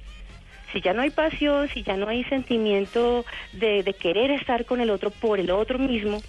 Si 0.73 0.81
ya 0.81 0.93
no 0.93 1.03
hay 1.03 1.11
pasión, 1.11 1.69
si 1.69 1.83
ya 1.83 1.95
no 1.95 2.09
hay 2.09 2.23
sentimiento 2.25 3.25
de, 3.53 3.83
de 3.83 3.93
querer 3.93 4.31
estar 4.31 4.65
con 4.65 4.81
el 4.81 4.89
otro 4.89 5.11
por 5.11 5.39
el 5.39 5.51
otro 5.51 5.79
mismo, 5.79 6.21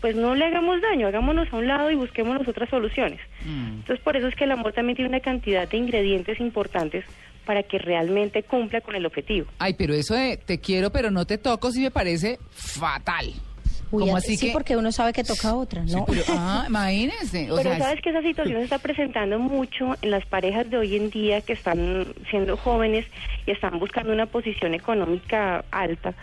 pues 0.00 0.14
no 0.14 0.34
le 0.34 0.44
hagamos 0.44 0.80
daño, 0.82 1.06
hagámonos 1.06 1.52
a 1.52 1.56
un 1.56 1.66
lado 1.66 1.90
y 1.90 1.94
busquémonos 1.94 2.46
otras 2.46 2.68
soluciones. 2.68 3.20
Entonces, 3.44 4.00
por 4.04 4.16
eso 4.16 4.28
es 4.28 4.34
que 4.34 4.44
el 4.44 4.52
amor 4.52 4.72
también 4.72 4.96
tiene 4.96 5.08
una 5.08 5.20
cantidad 5.20 5.68
de 5.68 5.76
ingredientes 5.76 6.40
importantes 6.40 7.04
para 7.44 7.62
que 7.62 7.78
realmente 7.78 8.42
cumpla 8.42 8.80
con 8.80 8.94
el 8.96 9.06
objetivo. 9.06 9.46
Ay, 9.58 9.74
pero 9.74 9.94
eso 9.94 10.14
de 10.14 10.36
te 10.36 10.58
quiero 10.58 10.90
pero 10.90 11.10
no 11.10 11.24
te 11.26 11.38
toco 11.38 11.70
sí 11.70 11.80
me 11.80 11.90
parece 11.90 12.38
fatal. 12.50 13.32
Uy, 13.90 14.02
¿Cómo 14.04 14.16
así 14.16 14.36
sí, 14.36 14.48
que? 14.48 14.52
porque 14.52 14.76
uno 14.76 14.90
sabe 14.92 15.12
que 15.12 15.22
toca 15.22 15.50
a 15.50 15.54
otra, 15.54 15.84
¿no? 15.84 16.04
Pero, 16.06 16.22
ah, 16.30 16.64
imagínense. 16.68 17.50
O 17.50 17.56
Pero 17.56 17.70
sea, 17.70 17.78
sabes 17.78 18.02
que 18.02 18.10
esa 18.10 18.22
situación 18.22 18.58
se 18.58 18.64
está 18.64 18.78
presentando 18.78 19.38
mucho 19.38 19.94
en 20.02 20.10
las 20.10 20.24
parejas 20.26 20.68
de 20.70 20.76
hoy 20.78 20.96
en 20.96 21.10
día 21.10 21.40
que 21.40 21.52
están 21.52 22.06
siendo 22.30 22.56
jóvenes 22.56 23.06
y 23.46 23.52
están 23.52 23.78
buscando 23.78 24.12
una 24.12 24.26
posición 24.26 24.74
económica 24.74 25.64
alta, 25.70 26.14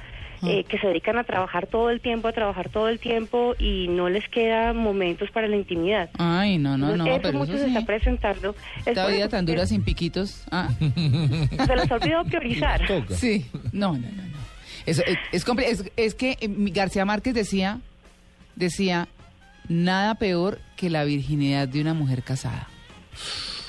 eh, 0.45 0.65
que 0.65 0.77
se 0.77 0.87
dedican 0.87 1.17
a 1.17 1.23
trabajar 1.23 1.67
todo 1.67 1.89
el 1.89 2.01
tiempo, 2.01 2.27
a 2.27 2.33
trabajar 2.33 2.67
todo 2.67 2.89
el 2.89 2.99
tiempo 2.99 3.55
y 3.57 3.87
no 3.87 4.09
les 4.09 4.27
quedan 4.27 4.75
momentos 4.75 5.31
para 5.31 5.47
la 5.47 5.55
intimidad. 5.55 6.09
Ay, 6.17 6.57
no, 6.57 6.77
no, 6.77 6.97
no, 6.97 7.05
eso 7.07 7.19
pero 7.21 7.37
mucho 7.37 7.53
eso 7.53 7.63
se 7.63 7.69
sí. 7.69 7.73
está 7.73 7.85
presentando. 7.85 8.53
Es 8.81 8.87
Esta 8.87 9.07
vida 9.07 9.29
tan 9.29 9.45
dura 9.45 9.65
sin 9.65 9.83
piquitos. 9.83 10.43
Ah. 10.51 10.67
Se 10.79 11.75
les 11.75 11.89
ha 11.89 11.95
olvidado 11.95 12.25
priorizar. 12.25 12.81
Sí, 13.15 13.45
no, 13.71 13.93
no, 13.93 13.99
no, 13.99 14.32
es, 14.85 14.99
es, 15.31 15.45
es- 15.57 15.83
es 15.95 16.13
que 16.15 16.31
eh, 16.39 16.47
García 16.71 17.05
Márquez 17.05 17.33
decía, 17.33 17.79
decía, 18.55 19.07
nada 19.67 20.15
peor 20.15 20.59
que 20.75 20.89
la 20.89 21.03
virginidad 21.03 21.67
de 21.67 21.81
una 21.81 21.93
mujer 21.93 22.23
casada. 22.23 22.67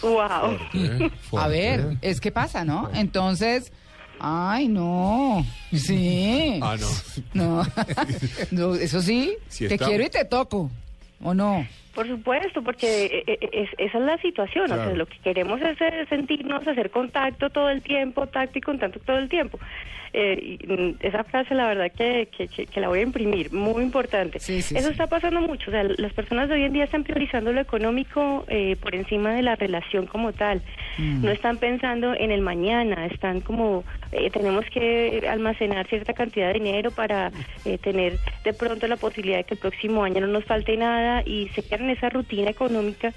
Wow. 0.03 0.59
¿eh? 0.75 1.11
A 1.39 1.49
ver, 1.49 1.81
¿eh? 1.81 1.99
es 2.03 2.21
que 2.21 2.31
pasa, 2.31 2.65
¿no? 2.65 2.91
Entonces, 2.95 3.73
ay, 4.21 4.69
no, 4.69 5.47
sí. 5.73 6.59
Ah, 6.63 6.77
no. 6.79 6.89
No, 7.63 7.67
No, 8.51 8.75
eso 8.75 9.01
sí, 9.01 9.35
Sí 9.49 9.69
te 9.69 9.79
quiero 9.79 10.05
y 10.05 10.11
te 10.11 10.25
toco, 10.25 10.71
¿o 11.23 11.33
no? 11.35 11.67
Por 11.95 12.09
supuesto, 12.09 12.63
porque 12.63 13.07
eh, 13.07 13.25
eh, 13.27 13.49
es- 13.53 13.71
esa 13.79 13.99
es 13.99 14.05
la 14.05 14.19
situación. 14.19 14.71
O 14.73 14.75
sea, 14.75 14.91
lo 14.95 15.07
que 15.07 15.19
queremos 15.19 15.61
es 15.63 15.81
eh, 15.81 16.07
sentirnos, 16.09 16.67
hacer 16.67 16.91
contacto 16.91 17.51
todo 17.51 17.71
el 17.71 17.83
tiempo, 17.83 18.27
tacto 18.27 18.59
y 18.59 18.63
contacto 18.63 18.99
todo 19.01 19.19
el 19.19 19.29
tiempo. 19.29 19.59
Eh, 20.17 20.59
y, 20.63 20.67
mm, 20.73 20.97
esa 21.01 21.25
frase, 21.25 21.57
la 21.57 21.67
verdad, 21.67 21.91
que, 21.91 22.29
que, 22.37 22.47
que- 22.47 22.67
que 22.67 22.81
la 22.81 22.87
voy 22.89 23.01
a 23.01 23.03
imprimir, 23.03 23.53
muy 23.53 23.83
importante. 23.83 24.39
Sí, 24.39 24.63
sí, 24.63 24.77
Eso 24.77 24.87
sí. 24.87 24.93
está 24.93 25.09
pasando 25.09 25.41
mucho. 25.41 25.71
O 25.71 25.73
sea, 25.73 25.83
las 25.83 26.13
personas 26.13 26.49
de 26.49 26.55
hoy 26.55 26.63
en 26.65 26.73
día 26.73 26.85
están 26.85 27.03
priorizando 27.03 27.53
lo 27.53 27.61
económico 27.61 28.45
eh, 28.49 28.77
por 28.81 28.95
encima 28.95 29.33
de 29.35 29.43
la 29.43 29.57
relación 29.57 30.07
como 30.07 30.33
tal. 30.33 30.63
Mm. 30.99 31.25
No 31.25 31.31
están 31.33 31.59
pensando 31.59 32.15
en 32.15 32.31
el 32.31 32.43
mañana, 32.43 33.07
están 33.07 33.41
como, 33.41 33.83
eh, 34.13 34.31
tenemos 34.31 34.65
que 34.67 35.27
almacenar 35.29 35.89
cierta 35.89 36.13
cantidad 36.13 36.47
de 36.53 36.61
dinero 36.61 36.93
para 36.93 37.33
eh, 37.65 37.79
tener 37.79 38.19
de 38.45 38.53
pronto 38.53 38.87
la 38.87 38.97
posibilidad 38.97 39.39
de 39.39 39.45
que 39.45 39.55
el 39.55 39.61
próximo 39.61 40.05
año 40.05 40.21
no 40.21 40.29
nos 40.29 40.45
falte 40.45 40.77
nada 40.77 41.23
y 41.27 41.49
se 41.57 41.63
quedan 41.67 41.84
en 41.85 41.91
esa 41.91 42.09
rutina 42.09 42.51
económica 42.51 43.13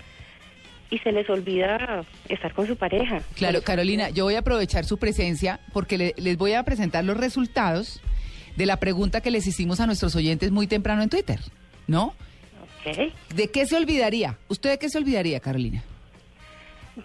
y 0.90 1.00
se 1.00 1.12
les 1.12 1.30
olvida 1.30 2.06
estar 2.30 2.54
con 2.54 2.66
su 2.68 2.78
pareja. 2.78 3.22
Claro, 3.36 3.62
Carolina, 3.62 4.10
yo 4.10 4.24
voy 4.26 4.36
a 4.36 4.40
aprovechar 4.40 4.86
su 4.86 4.98
presencia 4.98 5.60
porque 5.74 5.98
le- 5.98 6.14
les 6.18 6.38
voy 6.38 6.54
a 6.54 6.64
presentar 6.64 7.04
los 7.04 7.18
resultados 7.18 8.02
de 8.56 8.66
la 8.66 8.78
pregunta 8.78 9.20
que 9.22 9.32
les 9.32 9.46
hicimos 9.48 9.80
a 9.80 9.86
nuestros 9.86 10.16
oyentes 10.16 10.52
muy 10.52 10.66
temprano 10.68 11.02
en 11.04 11.10
Twitter, 11.10 11.40
¿no? 11.88 12.14
Ok. 12.86 13.12
¿De 13.36 13.50
qué 13.52 13.66
se 13.66 13.76
olvidaría? 13.76 14.38
¿Usted 14.48 14.70
de 14.72 14.80
qué 14.80 14.90
se 14.90 14.98
olvidaría, 14.98 15.40
Carolina? 15.42 15.84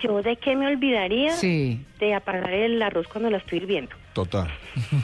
¿Yo 0.01 0.23
de 0.23 0.37
qué 0.37 0.55
me 0.57 0.67
olvidaría? 0.69 1.33
Sí. 1.33 1.81
De 1.99 2.15
apagar 2.15 2.53
el 2.55 2.81
arroz 2.81 3.07
cuando 3.09 3.31
la 3.31 3.39
estoy 3.39 3.59
hirviendo. 3.59 3.95
Total. 4.13 4.49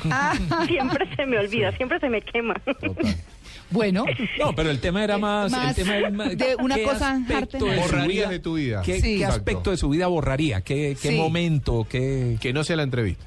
Siempre 0.67 1.17
se 1.17 1.25
me 1.27 1.39
olvida, 1.39 1.73
siempre 1.73 1.99
se 2.01 2.09
me 2.09 2.21
quema. 2.23 2.55
Total. 2.55 3.15
Bueno, 3.71 4.07
No, 4.39 4.55
pero 4.55 4.71
el 4.71 4.81
tema 4.81 5.05
era 5.05 5.19
más, 5.19 5.53
Más 5.53 5.77
el 5.77 5.85
tema 5.85 5.99
era 5.99 6.09
más- 6.11 6.39
de 6.39 6.57
una 6.59 6.77
¿qué 6.77 6.85
cosa 6.85 7.11
aspecto 7.13 7.67
de 7.67 7.75
su 7.75 7.81
Borrarías 7.83 8.09
vida- 8.09 8.29
de 8.31 8.39
tu 8.39 8.55
vida. 8.55 8.81
¿Qué, 8.83 8.95
Sí. 8.95 9.03
qué 9.03 9.15
Exacto. 9.17 9.37
aspecto 9.37 9.71
de 9.73 9.77
su 9.77 9.89
vida 9.91 10.07
borraría? 10.07 10.63
¿Qué, 10.63 10.97
qué 11.01 11.11
Sí. 11.11 11.17
momento? 11.17 11.87
¿Qué, 11.87 12.39
Que 12.41 12.55
no 12.55 12.65
sea 12.65 12.77
la 12.77 12.85
entrevista. 12.85 13.27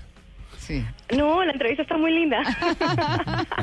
sí. 0.57 0.83
No, 1.15 1.43
la 1.45 1.51
entrevista 1.51 1.83
está 1.83 1.95
muy 1.95 2.11
linda. 2.11 2.41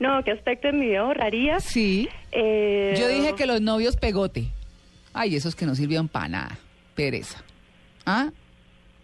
no, 0.00 0.22
¿qué 0.24 0.32
aspecto 0.32 0.68
de 0.68 0.72
mi 0.74 0.86
vida 0.88 1.02
borraría? 1.04 1.60
Sí. 1.60 2.08
Eh, 2.32 2.94
Yo 2.98 3.08
dije 3.08 3.34
que 3.34 3.46
los 3.46 3.60
novios 3.60 3.96
pegote. 3.96 4.48
Ay, 5.14 5.34
esos 5.36 5.54
que 5.56 5.64
no 5.66 5.74
sirvieron 5.74 6.08
para 6.08 6.28
nada. 6.28 6.58
Pereza. 6.94 7.42
¿Ah? 8.06 8.28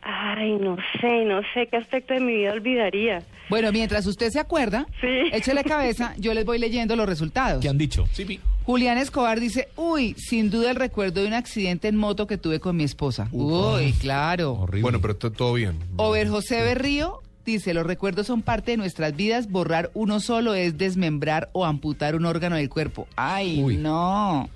Ay, 0.07 0.53
no 0.61 0.77
sé, 1.01 1.25
no 1.25 1.41
sé 1.55 1.67
qué 1.71 1.79
aspecto 1.79 2.13
de 2.13 2.21
mi 2.21 2.35
vida 2.37 2.53
olvidaría. 2.53 3.23
Bueno, 3.49 3.73
mientras 3.73 4.07
usted 4.07 4.29
se 4.31 4.39
acuerda, 4.39 4.87
Sí. 5.01 5.31
échele 5.33 5.65
cabeza, 5.65 6.15
yo 6.19 6.35
les 6.35 6.45
voy 6.45 6.59
leyendo 6.59 6.95
los 6.95 7.07
resultados. 7.07 7.63
qué 7.63 7.69
han 7.71 7.79
dicho? 7.79 8.07
Sí, 8.13 8.39
Julián 8.65 8.99
Escobar 8.99 9.41
dice, 9.41 9.69
uy, 9.77 10.15
sin 10.19 10.51
duda 10.51 10.71
el 10.71 10.77
recuerdo 10.77 11.23
de 11.23 11.27
un 11.29 11.33
accidente 11.35 11.89
en 11.89 11.97
moto 11.97 12.27
que 12.27 12.37
tuve 12.39 12.61
con 12.61 12.77
mi 12.77 12.85
esposa. 12.85 13.29
Uy, 13.33 13.93
claro. 14.01 14.53
Horrible. 14.53 14.83
Bueno, 14.83 15.01
pero 15.01 15.17
to- 15.17 15.33
todo 15.33 15.55
bien. 15.55 15.79
Over 15.97 16.29
José 16.29 16.61
Berrío 16.63 17.21
dice, 17.47 17.73
los 17.75 17.87
recuerdos 17.87 18.27
son 18.27 18.43
parte 18.43 18.73
de 18.73 18.77
nuestras 18.79 19.17
vidas, 19.17 19.51
borrar 19.51 19.91
uno 19.95 20.21
solo 20.21 20.55
es 20.55 20.77
desmembrar 20.79 21.49
o 21.53 21.65
amputar 21.65 22.15
un 22.15 22.25
órgano 22.27 22.57
del 22.57 22.69
cuerpo. 22.69 23.07
Ay, 23.17 23.63
Uy. 23.63 23.77
no. 23.79 24.49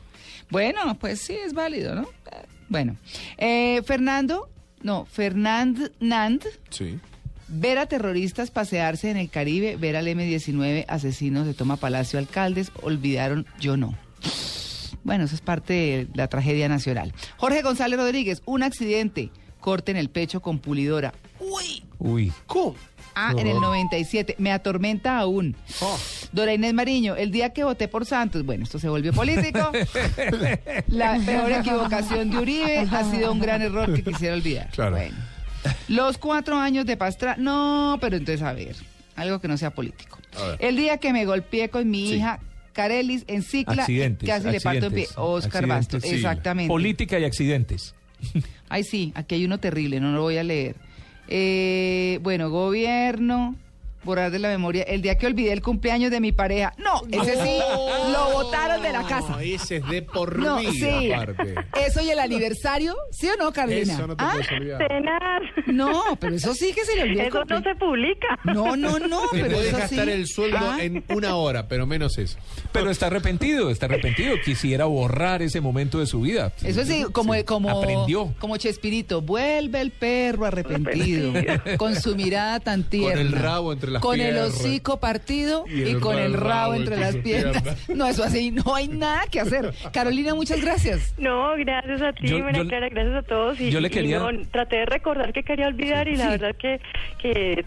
Bueno, 0.51 0.95
pues 0.99 1.21
sí, 1.21 1.35
es 1.45 1.53
válido, 1.55 1.95
¿no? 1.95 2.07
Bueno, 2.71 2.97
Eh, 3.39 3.83
Fernando, 3.87 4.49
no, 4.83 5.07
Fernand 5.07 5.91
Nand, 6.01 6.45
Sí. 6.71 6.99
ver 7.49 7.79
a 7.79 7.87
terroristas 7.87 8.51
pasearse 8.51 9.11
en 9.11 9.17
el 9.17 9.31
Caribe, 9.31 9.77
ver 9.77 9.97
al 9.97 10.09
M-19 10.09 10.85
asesinos 10.89 11.47
de 11.47 11.55
Toma 11.55 11.77
Palacio 11.77 12.19
Alcaldes, 12.19 12.71
olvidaron, 12.83 13.47
yo 13.61 13.77
no. 13.77 13.97
Bueno, 15.05 15.25
eso 15.25 15.35
es 15.35 15.41
parte 15.41 15.73
de 15.73 16.09
la 16.15 16.29
tragedia 16.29 16.69
nacional. 16.69 17.15
Jorge 17.39 17.63
González 17.63 17.99
Rodríguez, 17.99 18.43
un 18.45 18.63
accidente, 18.63 19.31
corte 19.61 19.91
en 19.91 19.97
el 19.97 20.11
pecho 20.11 20.41
con 20.41 20.59
pulidora. 20.59 21.15
Uy, 21.41 21.85
Uy. 21.99 22.33
¿Cómo? 22.47 22.75
ah, 23.15 23.33
en 23.37 23.47
el 23.47 23.59
97, 23.61 24.37
me 24.39 24.53
atormenta 24.53 25.19
aún. 25.19 25.57
Dora 26.33 26.53
Inés 26.53 26.75
Mariño, 26.75 27.17
el 27.17 27.31
día 27.31 27.51
que 27.55 27.65
voté 27.65 27.89
por 27.89 28.05
Santos, 28.05 28.45
bueno, 28.45 28.65
esto 28.65 28.79
se 28.79 28.89
volvió 28.89 29.13
político. 29.13 29.71
La 30.89 31.19
peor 31.25 31.53
equivocación 31.53 32.31
de 32.31 32.39
Uribe 32.39 32.79
ha 32.91 33.05
sido 33.11 33.33
un 33.33 33.41
gran 33.41 33.63
error 33.63 33.93
que 33.95 34.03
quisiera 34.03 34.35
olvidar. 34.35 34.69
Claro. 34.71 34.97
Bueno. 34.97 35.17
Los 35.89 36.19
cuatro 36.19 36.57
años 36.57 36.87
de 36.87 36.97
Pastra, 36.97 37.37
no, 37.39 37.99
pero 38.01 38.17
entonces 38.17 38.43
a 38.43 38.53
ver, 38.53 38.77
algo 39.17 39.41
que 39.41 39.49
no 39.49 39.57
sea 39.57 39.71
político. 39.71 40.19
El 40.59 40.77
día 40.77 40.99
que 40.99 41.13
me 41.13 41.25
golpeé 41.25 41.69
con 41.69 41.91
mi 41.91 42.09
Sí. 42.09 42.15
hija 42.17 42.39
Carelis 42.75 43.25
en 43.27 43.43
cicla, 43.43 43.83
Accidentes. 43.83 44.29
casi 44.29 44.51
le 44.51 44.61
parto 44.61 44.87
en 44.87 44.93
pie. 44.93 45.07
Oscar 45.17 45.67
Bastos, 45.67 46.03
sí. 46.05 46.11
exactamente. 46.15 46.69
Política 46.69 47.19
y 47.19 47.25
accidentes. 47.25 47.95
Ay, 48.69 48.85
sí, 48.85 49.13
aquí 49.17 49.35
hay 49.37 49.45
uno 49.45 49.59
terrible, 49.59 49.99
no 49.99 50.13
lo 50.13 50.23
voy 50.23 50.37
a 50.37 50.45
leer. 50.45 50.77
Eh, 51.27 52.21
bueno, 52.23 52.51
gobierno, 52.51 53.57
borrar 54.05 54.31
de 54.31 54.39
la 54.39 54.49
memoria. 54.49 54.83
El 54.85 55.03
día 55.03 55.17
que 55.17 55.27
olvidé 55.27 55.53
el 55.53 55.63
cumpleaños 55.63 56.11
de 56.11 56.21
mi 56.21 56.33
pareja. 56.33 56.73
No, 56.79 57.03
ese 57.11 57.35
sí, 57.43 57.59
lo 58.13 58.31
botaron 58.33 58.83
de 58.83 58.93
la 58.93 59.03
casa. 59.07 59.29
No, 59.31 59.41
ese 59.41 59.77
es 59.77 59.89
de 59.89 60.03
por 60.03 60.39
No, 60.39 60.59
vida, 60.59 60.71
sí. 60.73 61.13
aparte. 61.13 61.55
Eso 61.87 62.01
y 62.03 62.11
el 62.11 62.19
aniversario, 62.19 62.97
¿sí 63.11 63.29
o 63.29 63.37
no, 63.37 63.53
Carolina? 63.53 63.93
Eso 63.95 64.07
no 64.07 64.17
te 64.17 64.25
¿Ah? 64.25 64.35
Tenaz. 64.89 65.43
No, 65.67 66.17
pero 66.21 66.35
eso 66.37 66.55
sí 66.55 66.73
que 66.73 66.85
se 66.85 66.97
le 66.97 67.03
olvidó. 67.03 67.23
Eso 67.23 67.45
no 67.45 67.63
se 67.63 67.75
publica. 67.75 68.27
No, 68.45 68.77
no, 68.77 68.99
no, 68.99 69.23
Te 69.31 69.41
pero 69.41 69.55
puedes 69.57 69.69
eso 69.69 69.79
gastar 69.79 70.05
sí. 70.07 70.11
el 70.13 70.27
sueldo 70.27 70.59
Ah, 70.61 70.79
en 70.83 71.05
una 71.11 71.37
hora, 71.37 71.69
pero 71.69 71.87
menos 71.87 72.19
eso. 72.19 72.39
Pero 72.73 72.91
está 72.91 73.07
arrepentido, 73.07 73.71
está 73.71 73.87
arrepentido. 73.87 74.37
Quisiera 74.45 74.85
borrar 74.87 75.43
ese 75.43 75.61
momento 75.61 75.99
de 76.01 76.07
su 76.07 76.21
vida. 76.23 76.53
Eso 76.63 76.85
sí, 76.85 77.05
como, 77.13 77.35
como, 77.45 77.71
Aprendió. 77.71 78.35
como 78.39 78.57
Chespirito, 78.57 79.23
vuelve 79.23 79.81
el 79.81 79.91
perro 79.93 80.47
arrepentido, 80.47 81.33
con 81.77 81.95
su 82.01 82.17
mirada 82.17 82.61
tan 82.61 82.85
tierna. 82.85 83.13
Con 83.17 83.21
el 83.27 83.33
rabo 83.33 83.73
entre 83.73 83.88
entre 83.89 83.93
las 83.95 84.03
con 84.03 84.21
el 84.21 84.37
hocico 84.39 85.01
partido 85.01 85.65
Y 85.69 85.81
y, 85.81 85.83
el 85.91 86.01
con 86.01 86.19
el 86.19 86.33
rabo 86.35 86.49
rabo 86.49 86.75
entre 86.75 86.97
las 86.97 87.17
piernas. 87.17 87.63
piernas. 87.63 87.89
No, 87.99 88.07
eso 88.07 88.23
así, 88.25 88.51
no 88.51 88.75
hay 88.75 88.89
nada 88.89 89.23
que 89.31 89.41
hacer. 89.41 89.73
Carolina, 89.93 90.35
muchas 90.35 90.61
gracias. 90.61 91.15
No, 91.19 91.57
gracias 91.57 92.01
a 92.03 92.13
ti, 92.13 92.29
Yo- 92.29 92.39
María 92.41 92.63
yo- 92.63 92.69
Clara, 92.69 92.89
gracias 92.89 93.17
a 93.17 93.23
todos. 93.23 93.61
Y, 93.61 93.71
yo 93.71 93.81
le 93.81 93.89
y 93.89 93.91
quería- 93.91 94.19
no, 94.19 94.29
traté 94.51 94.77
de 94.77 94.87
recordar 94.87 95.33
que 95.33 95.43
quería 95.43 95.67
olvidar 95.69 96.07
y 96.09 96.17
la 96.17 96.25
Sí. 96.25 96.31
verdad 96.39 96.57
que, 96.57 96.81
que 97.21 97.65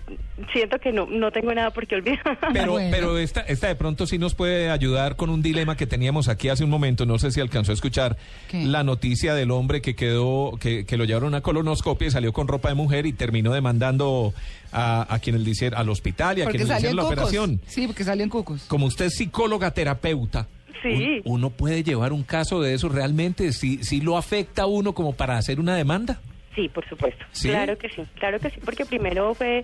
siento 0.53 0.79
que 0.79 0.91
no, 0.91 1.05
no 1.07 1.31
tengo 1.31 1.53
nada 1.53 1.71
por 1.71 1.85
qué 1.87 1.95
olvidar. 1.95 2.37
Pero, 2.53 2.73
Bueno. 2.73 2.89
pero 2.91 3.17
esta, 3.17 3.41
esta 3.41 3.67
de 3.67 3.75
pronto 3.75 4.05
sí 4.07 4.17
nos 4.17 4.33
puede 4.35 4.69
ayudar 4.69 5.15
con 5.15 5.29
un 5.29 5.41
dilema 5.41 5.75
que 5.77 5.85
teníamos 5.87 6.27
aquí 6.29 6.49
hace 6.49 6.63
un 6.63 6.69
momento. 6.69 7.05
No 7.05 7.17
sé 7.19 7.31
si 7.31 7.39
alcanzó 7.41 7.71
a 7.71 7.75
escuchar 7.75 8.17
¿Qué? 8.49 8.63
la 8.65 8.83
noticia 8.83 9.33
del 9.35 9.51
hombre 9.51 9.81
que 9.81 9.95
quedó, 9.95 10.57
que, 10.59 10.85
que 10.85 10.97
lo 10.97 11.05
llevaron 11.05 11.25
a 11.25 11.37
una 11.37 11.41
colonoscopia 11.41 12.07
y 12.07 12.11
salió 12.11 12.33
con 12.33 12.47
ropa 12.47 12.69
de 12.69 12.75
mujer 12.75 13.05
y 13.05 13.13
terminó 13.13 13.53
demandando 13.53 14.33
a, 14.71 15.13
a 15.13 15.19
quienes 15.19 15.41
le 15.43 15.49
hicieron, 15.51 15.79
al 15.79 15.89
hospital 15.89 16.10
y 16.37 16.41
a 16.41 16.45
Porque 16.45 16.59
quienes 16.59 16.77
hicieron 16.77 16.97
la 16.97 17.03
operación. 17.05 17.61
Sí, 17.67 17.87
porque 17.87 18.03
salió 18.03 18.23
en 18.23 18.29
cucos. 18.29 18.63
Como 18.67 18.85
usted 18.85 19.05
es 19.05 19.15
psicóloga 19.15 19.71
terapeuta, 19.71 20.47
Sí. 20.83 20.89
un- 20.89 21.21
uno 21.25 21.49
puede 21.51 21.83
llevar 21.83 22.11
un 22.13 22.23
caso 22.23 22.61
de 22.61 22.73
eso 22.73 22.89
realmente, 22.89 23.51
si, 23.53 23.83
si 23.83 24.01
lo 24.01 24.17
afecta 24.17 24.63
a 24.63 24.65
uno 24.65 24.93
como 24.93 25.13
para 25.13 25.37
hacer 25.37 25.59
una 25.59 25.75
demanda. 25.75 26.19
Sí, 26.55 26.67
por 26.67 26.85
supuesto. 26.89 27.23
¿Sí? 27.31 27.47
Claro 27.49 27.77
que 27.77 27.87
sí, 27.89 28.03
claro 28.19 28.37
que 28.39 28.49
sí, 28.49 28.59
porque 28.65 28.85
primero 28.85 29.33
fue 29.35 29.63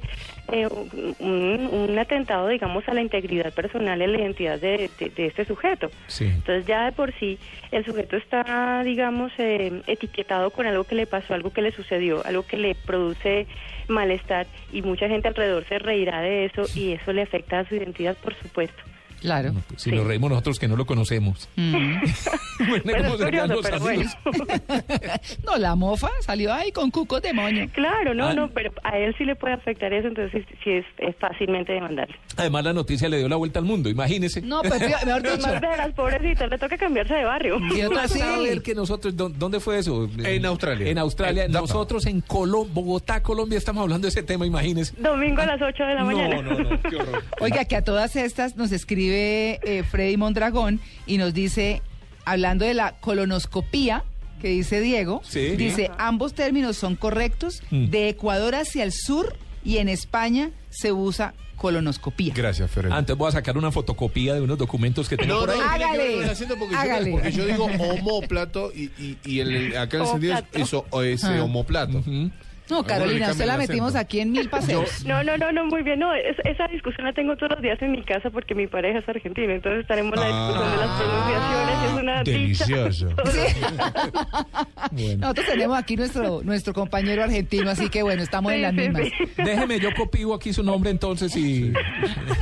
eh, 0.53 0.67
un, 1.19 1.69
un 1.69 1.99
atentado, 1.99 2.47
digamos, 2.47 2.87
a 2.87 2.93
la 2.93 3.01
integridad 3.01 3.53
personal 3.53 3.99
y 3.99 4.03
a 4.03 4.07
la 4.07 4.17
identidad 4.19 4.57
de, 4.59 4.89
de- 4.97 5.09
de 5.09 5.25
este 5.27 5.43
sujeto. 5.43 5.89
Sí. 6.07 6.25
Entonces 6.25 6.65
ya 6.65 6.85
de 6.85 6.91
por 6.93 7.13
sí 7.19 7.37
el 7.71 7.83
sujeto 7.83 8.15
está, 8.15 8.83
digamos, 8.85 9.33
eh, 9.37 9.81
etiquetado 9.87 10.51
con 10.51 10.65
algo 10.65 10.85
que 10.85 10.95
le 10.95 11.07
pasó, 11.07 11.33
algo 11.33 11.51
que 11.51 11.61
le 11.61 11.71
sucedió, 11.71 12.25
algo 12.25 12.43
que 12.45 12.55
le 12.55 12.73
produce 12.75 13.47
malestar 13.89 14.47
y 14.71 14.81
mucha 14.81 15.07
gente 15.09 15.27
alrededor 15.27 15.65
se 15.67 15.79
reirá 15.79 16.21
de 16.21 16.45
eso 16.45 16.63
y 16.73 16.93
eso 16.93 17.11
le 17.11 17.23
afecta 17.23 17.59
a 17.59 17.65
su 17.67 17.75
identidad, 17.75 18.15
por 18.17 18.33
supuesto. 18.35 18.81
Claro. 19.21 19.51
No, 19.53 19.61
pues, 19.67 19.81
si 19.81 19.89
Sí. 19.89 19.95
nos 19.95 20.05
reímos 20.07 20.29
nosotros 20.29 20.59
que 20.59 20.67
no 20.67 20.75
lo 20.75 20.85
conocemos. 20.85 21.49
Mm. 21.55 21.95
Bueno, 22.57 22.83
Bueno, 22.85 23.03
¿cómo 23.03 23.13
es 23.13 23.19
serían 23.21 23.47
curioso, 23.47 23.53
los 23.53 23.65
pero 23.65 23.79
bueno. 23.79 24.11
No, 25.45 25.57
la 25.57 25.75
mofa 25.75 26.09
salió 26.21 26.51
ahí 26.53 26.71
con 26.71 26.89
cucos 26.91 27.21
de 27.21 27.31
moño. 27.33 27.67
Claro, 27.73 28.13
no, 28.15 28.27
Ah. 28.29 28.33
no, 28.33 28.49
pero 28.49 28.71
a 28.83 28.97
él 28.97 29.13
sí 29.17 29.25
le 29.25 29.35
puede 29.35 29.53
afectar 29.53 29.93
eso, 29.93 30.07
entonces 30.07 30.43
sí, 30.49 30.55
sí 30.63 30.71
es, 30.71 30.85
es 30.97 31.15
fácilmente 31.17 31.71
demandarle. 31.73 32.15
Además, 32.35 32.63
la 32.63 32.73
noticia 32.73 33.07
le 33.09 33.19
dio 33.19 33.29
la 33.29 33.35
vuelta 33.35 33.59
al 33.59 33.65
mundo, 33.65 33.89
imagínese. 33.89 34.41
No, 34.41 34.61
pues 34.61 34.79
mejor 34.81 34.99
Pero 35.21 35.35
dicho. 35.35 35.47
más 35.47 35.61
de 35.61 35.67
las 35.77 35.91
pobrecitas 35.93 36.49
le 36.49 36.57
toca 36.57 36.77
cambiarse 36.77 37.13
de 37.13 37.23
barrio. 37.23 37.57
Y 37.75 37.81
otra 37.83 38.07
sí. 38.07 38.19
saber 38.19 38.61
que 38.61 38.73
nosotros, 38.75 39.15
¿dó- 39.15 39.29
¿dónde 39.29 39.59
fue 39.59 39.77
eso? 39.79 40.09
En 40.23 40.45
Australia. 40.45 40.89
En 40.89 40.97
Australia. 40.97 41.45
En 41.45 41.51
nosotros 41.51 42.05
en 42.07 42.21
Colo 42.21 42.65
Bogotá, 42.65 43.21
Colombia, 43.21 43.57
estamos 43.57 43.83
hablando 43.83 44.05
de 44.07 44.09
ese 44.09 44.23
tema, 44.23 44.45
imagínese. 44.45 44.93
Domingo 44.99 45.41
a 45.41 45.45
las 45.45 45.61
8 45.61 45.83
de 45.83 45.93
la 45.95 46.03
mañana. 46.03 46.41
No, 46.41 46.53
no, 46.53 46.59
no, 46.71 46.81
qué 46.81 46.95
horror. 46.97 47.23
Oiga, 47.39 47.65
que 47.65 47.75
a 47.75 47.83
todas 47.83 48.15
estas 48.15 48.55
nos 48.57 48.71
escribe 48.71 49.06
eh, 49.13 49.83
Freddy 49.89 50.17
Mondragón 50.17 50.79
y 51.05 51.17
nos 51.17 51.33
dice, 51.33 51.81
hablando 52.25 52.65
de 52.65 52.73
la 52.73 52.93
colonoscopía, 52.99 54.03
que 54.41 54.49
dice 54.49 54.81
Diego, 54.81 55.21
Sí. 55.23 55.55
dice, 55.55 55.89
ambos 55.97 56.33
términos 56.33 56.77
son 56.77 56.95
correctos, 56.95 57.63
Mm. 57.71 57.85
de 57.87 58.09
Ecuador 58.09 58.55
hacia 58.55 58.83
el 58.83 58.91
sur 58.91 59.35
y 59.63 59.77
en 59.77 59.89
España 59.89 60.51
se 60.69 60.91
usa 60.91 61.33
colonoscopía. 61.55 62.33
Gracias, 62.35 62.69
Fer. 62.69 62.91
Antes 62.93 63.15
voy 63.17 63.29
a 63.29 63.31
sacar 63.31 63.57
una 63.57 63.71
fotocopia 63.71 64.35
de 64.35 64.41
unos 64.41 64.59
documentos 64.59 65.09
que 65.09 65.17
tengo 65.17 65.33
No, 65.33 65.39
por 65.39 65.49
no, 65.49 65.53
ahí. 65.55 65.59
ver 65.59 65.67
Hágale. 65.87 66.35
porque, 66.59 66.75
Hágale. 66.75 67.05
Yo, 67.09 67.11
porque 67.17 67.31
yo 67.31 67.45
digo 67.47 67.65
homóplato 67.65 68.71
y, 68.75 68.91
y, 68.99 69.17
y 69.25 69.39
en 69.39 69.47
el- 69.47 69.77
acá 69.77 69.97
en 69.97 70.03
el 70.03 70.09
sentido 70.09 70.35
es 70.53 70.61
eso, 70.61 70.85
ese 71.03 71.27
Ah. 71.27 71.43
homoplato. 71.43 71.97
Ujú. 71.97 72.29
No, 72.69 72.83
Carolina, 72.83 73.31
usted 73.31 73.45
la 73.45 73.57
metimos 73.57 73.95
aquí 73.95 74.19
en 74.19 74.31
mil 74.31 74.49
paseos. 74.49 75.05
No, 75.05 75.23
no, 75.23 75.37
no, 75.37 75.51
no, 75.51 75.65
muy 75.65 75.83
bien. 75.83 75.99
No, 75.99 76.13
es- 76.13 76.37
esa 76.43 76.67
discusión 76.67 77.05
la 77.05 77.13
tengo 77.13 77.35
todos 77.37 77.51
los 77.53 77.61
días 77.61 77.81
en 77.81 77.91
mi 77.91 78.03
casa 78.03 78.29
porque 78.29 78.53
mi 78.55 78.67
pareja 78.67 78.99
es 78.99 79.07
argentina. 79.09 79.53
Entonces 79.53 79.87
tenemos 79.87 80.15
la 80.17 80.25
discusión 80.27 80.71
de 80.71 80.77
las 80.77 80.89
Ah, 80.89 80.97
pronunciaciones. 80.99 81.77
Es 81.87 82.01
una 82.01 82.23
delicioso. 82.23 83.07
dicha. 84.91 85.17
Nosotros 85.17 85.45
tenemos 85.47 85.77
aquí 85.77 85.95
nuestro, 85.95 86.41
nuestro 86.43 86.73
compañero 86.73 87.23
argentino, 87.23 87.69
así 87.69 87.89
que 87.89 88.03
bueno, 88.03 88.21
estamos 88.23 88.51
en 88.53 88.61
las 88.61 88.71
sí, 88.71 88.77
mismas. 88.79 89.01
sí. 89.03 89.11
Déjeme, 89.43 89.79
yo 89.79 89.89
copio 89.95 90.33
aquí 90.33 90.53
su 90.53 90.63
nombre 90.63 90.89
entonces 90.91 91.35
y... 91.35 91.71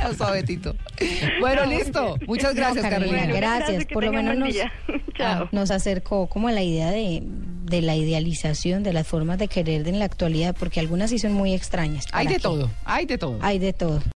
Alfabetito. 0.02 0.74
Bueno, 1.40 1.66
listo. 1.66 2.16
Muchas 2.26 2.54
gracias, 2.54 2.84
No, 2.84 2.90
Carolina, 2.90 3.18
Carolina. 3.18 3.36
gracias. 3.40 3.84
Por 3.86 4.04
lo 4.04 4.12
menos 4.12 4.36
nos, 4.36 4.54
ah, 5.20 5.48
nos 5.52 5.70
acercó 5.70 6.26
como 6.28 6.48
a 6.48 6.52
la 6.52 6.62
idea 6.62 6.90
de, 6.90 7.22
de 7.66 7.82
la 7.82 7.96
idealización, 7.96 8.82
de 8.82 8.92
las 8.92 9.06
formas 9.06 9.38
de 9.38 9.48
querer 9.48 9.86
en 9.88 9.98
la 9.98 10.04
actualidad, 10.04 10.54
porque 10.58 10.80
algunas 10.80 11.10
sí 11.10 11.18
son 11.18 11.32
muy 11.32 11.52
extrañas. 11.52 12.06
Hay 12.12 12.26
¿Para 12.26 12.30
de 12.30 12.36
qué? 12.36 12.42
todo, 12.42 12.70
hay 12.84 13.06
de 13.06 13.18
todo. 13.18 13.38
Hay 13.42 13.58
de 13.58 13.72
todo. 13.72 14.02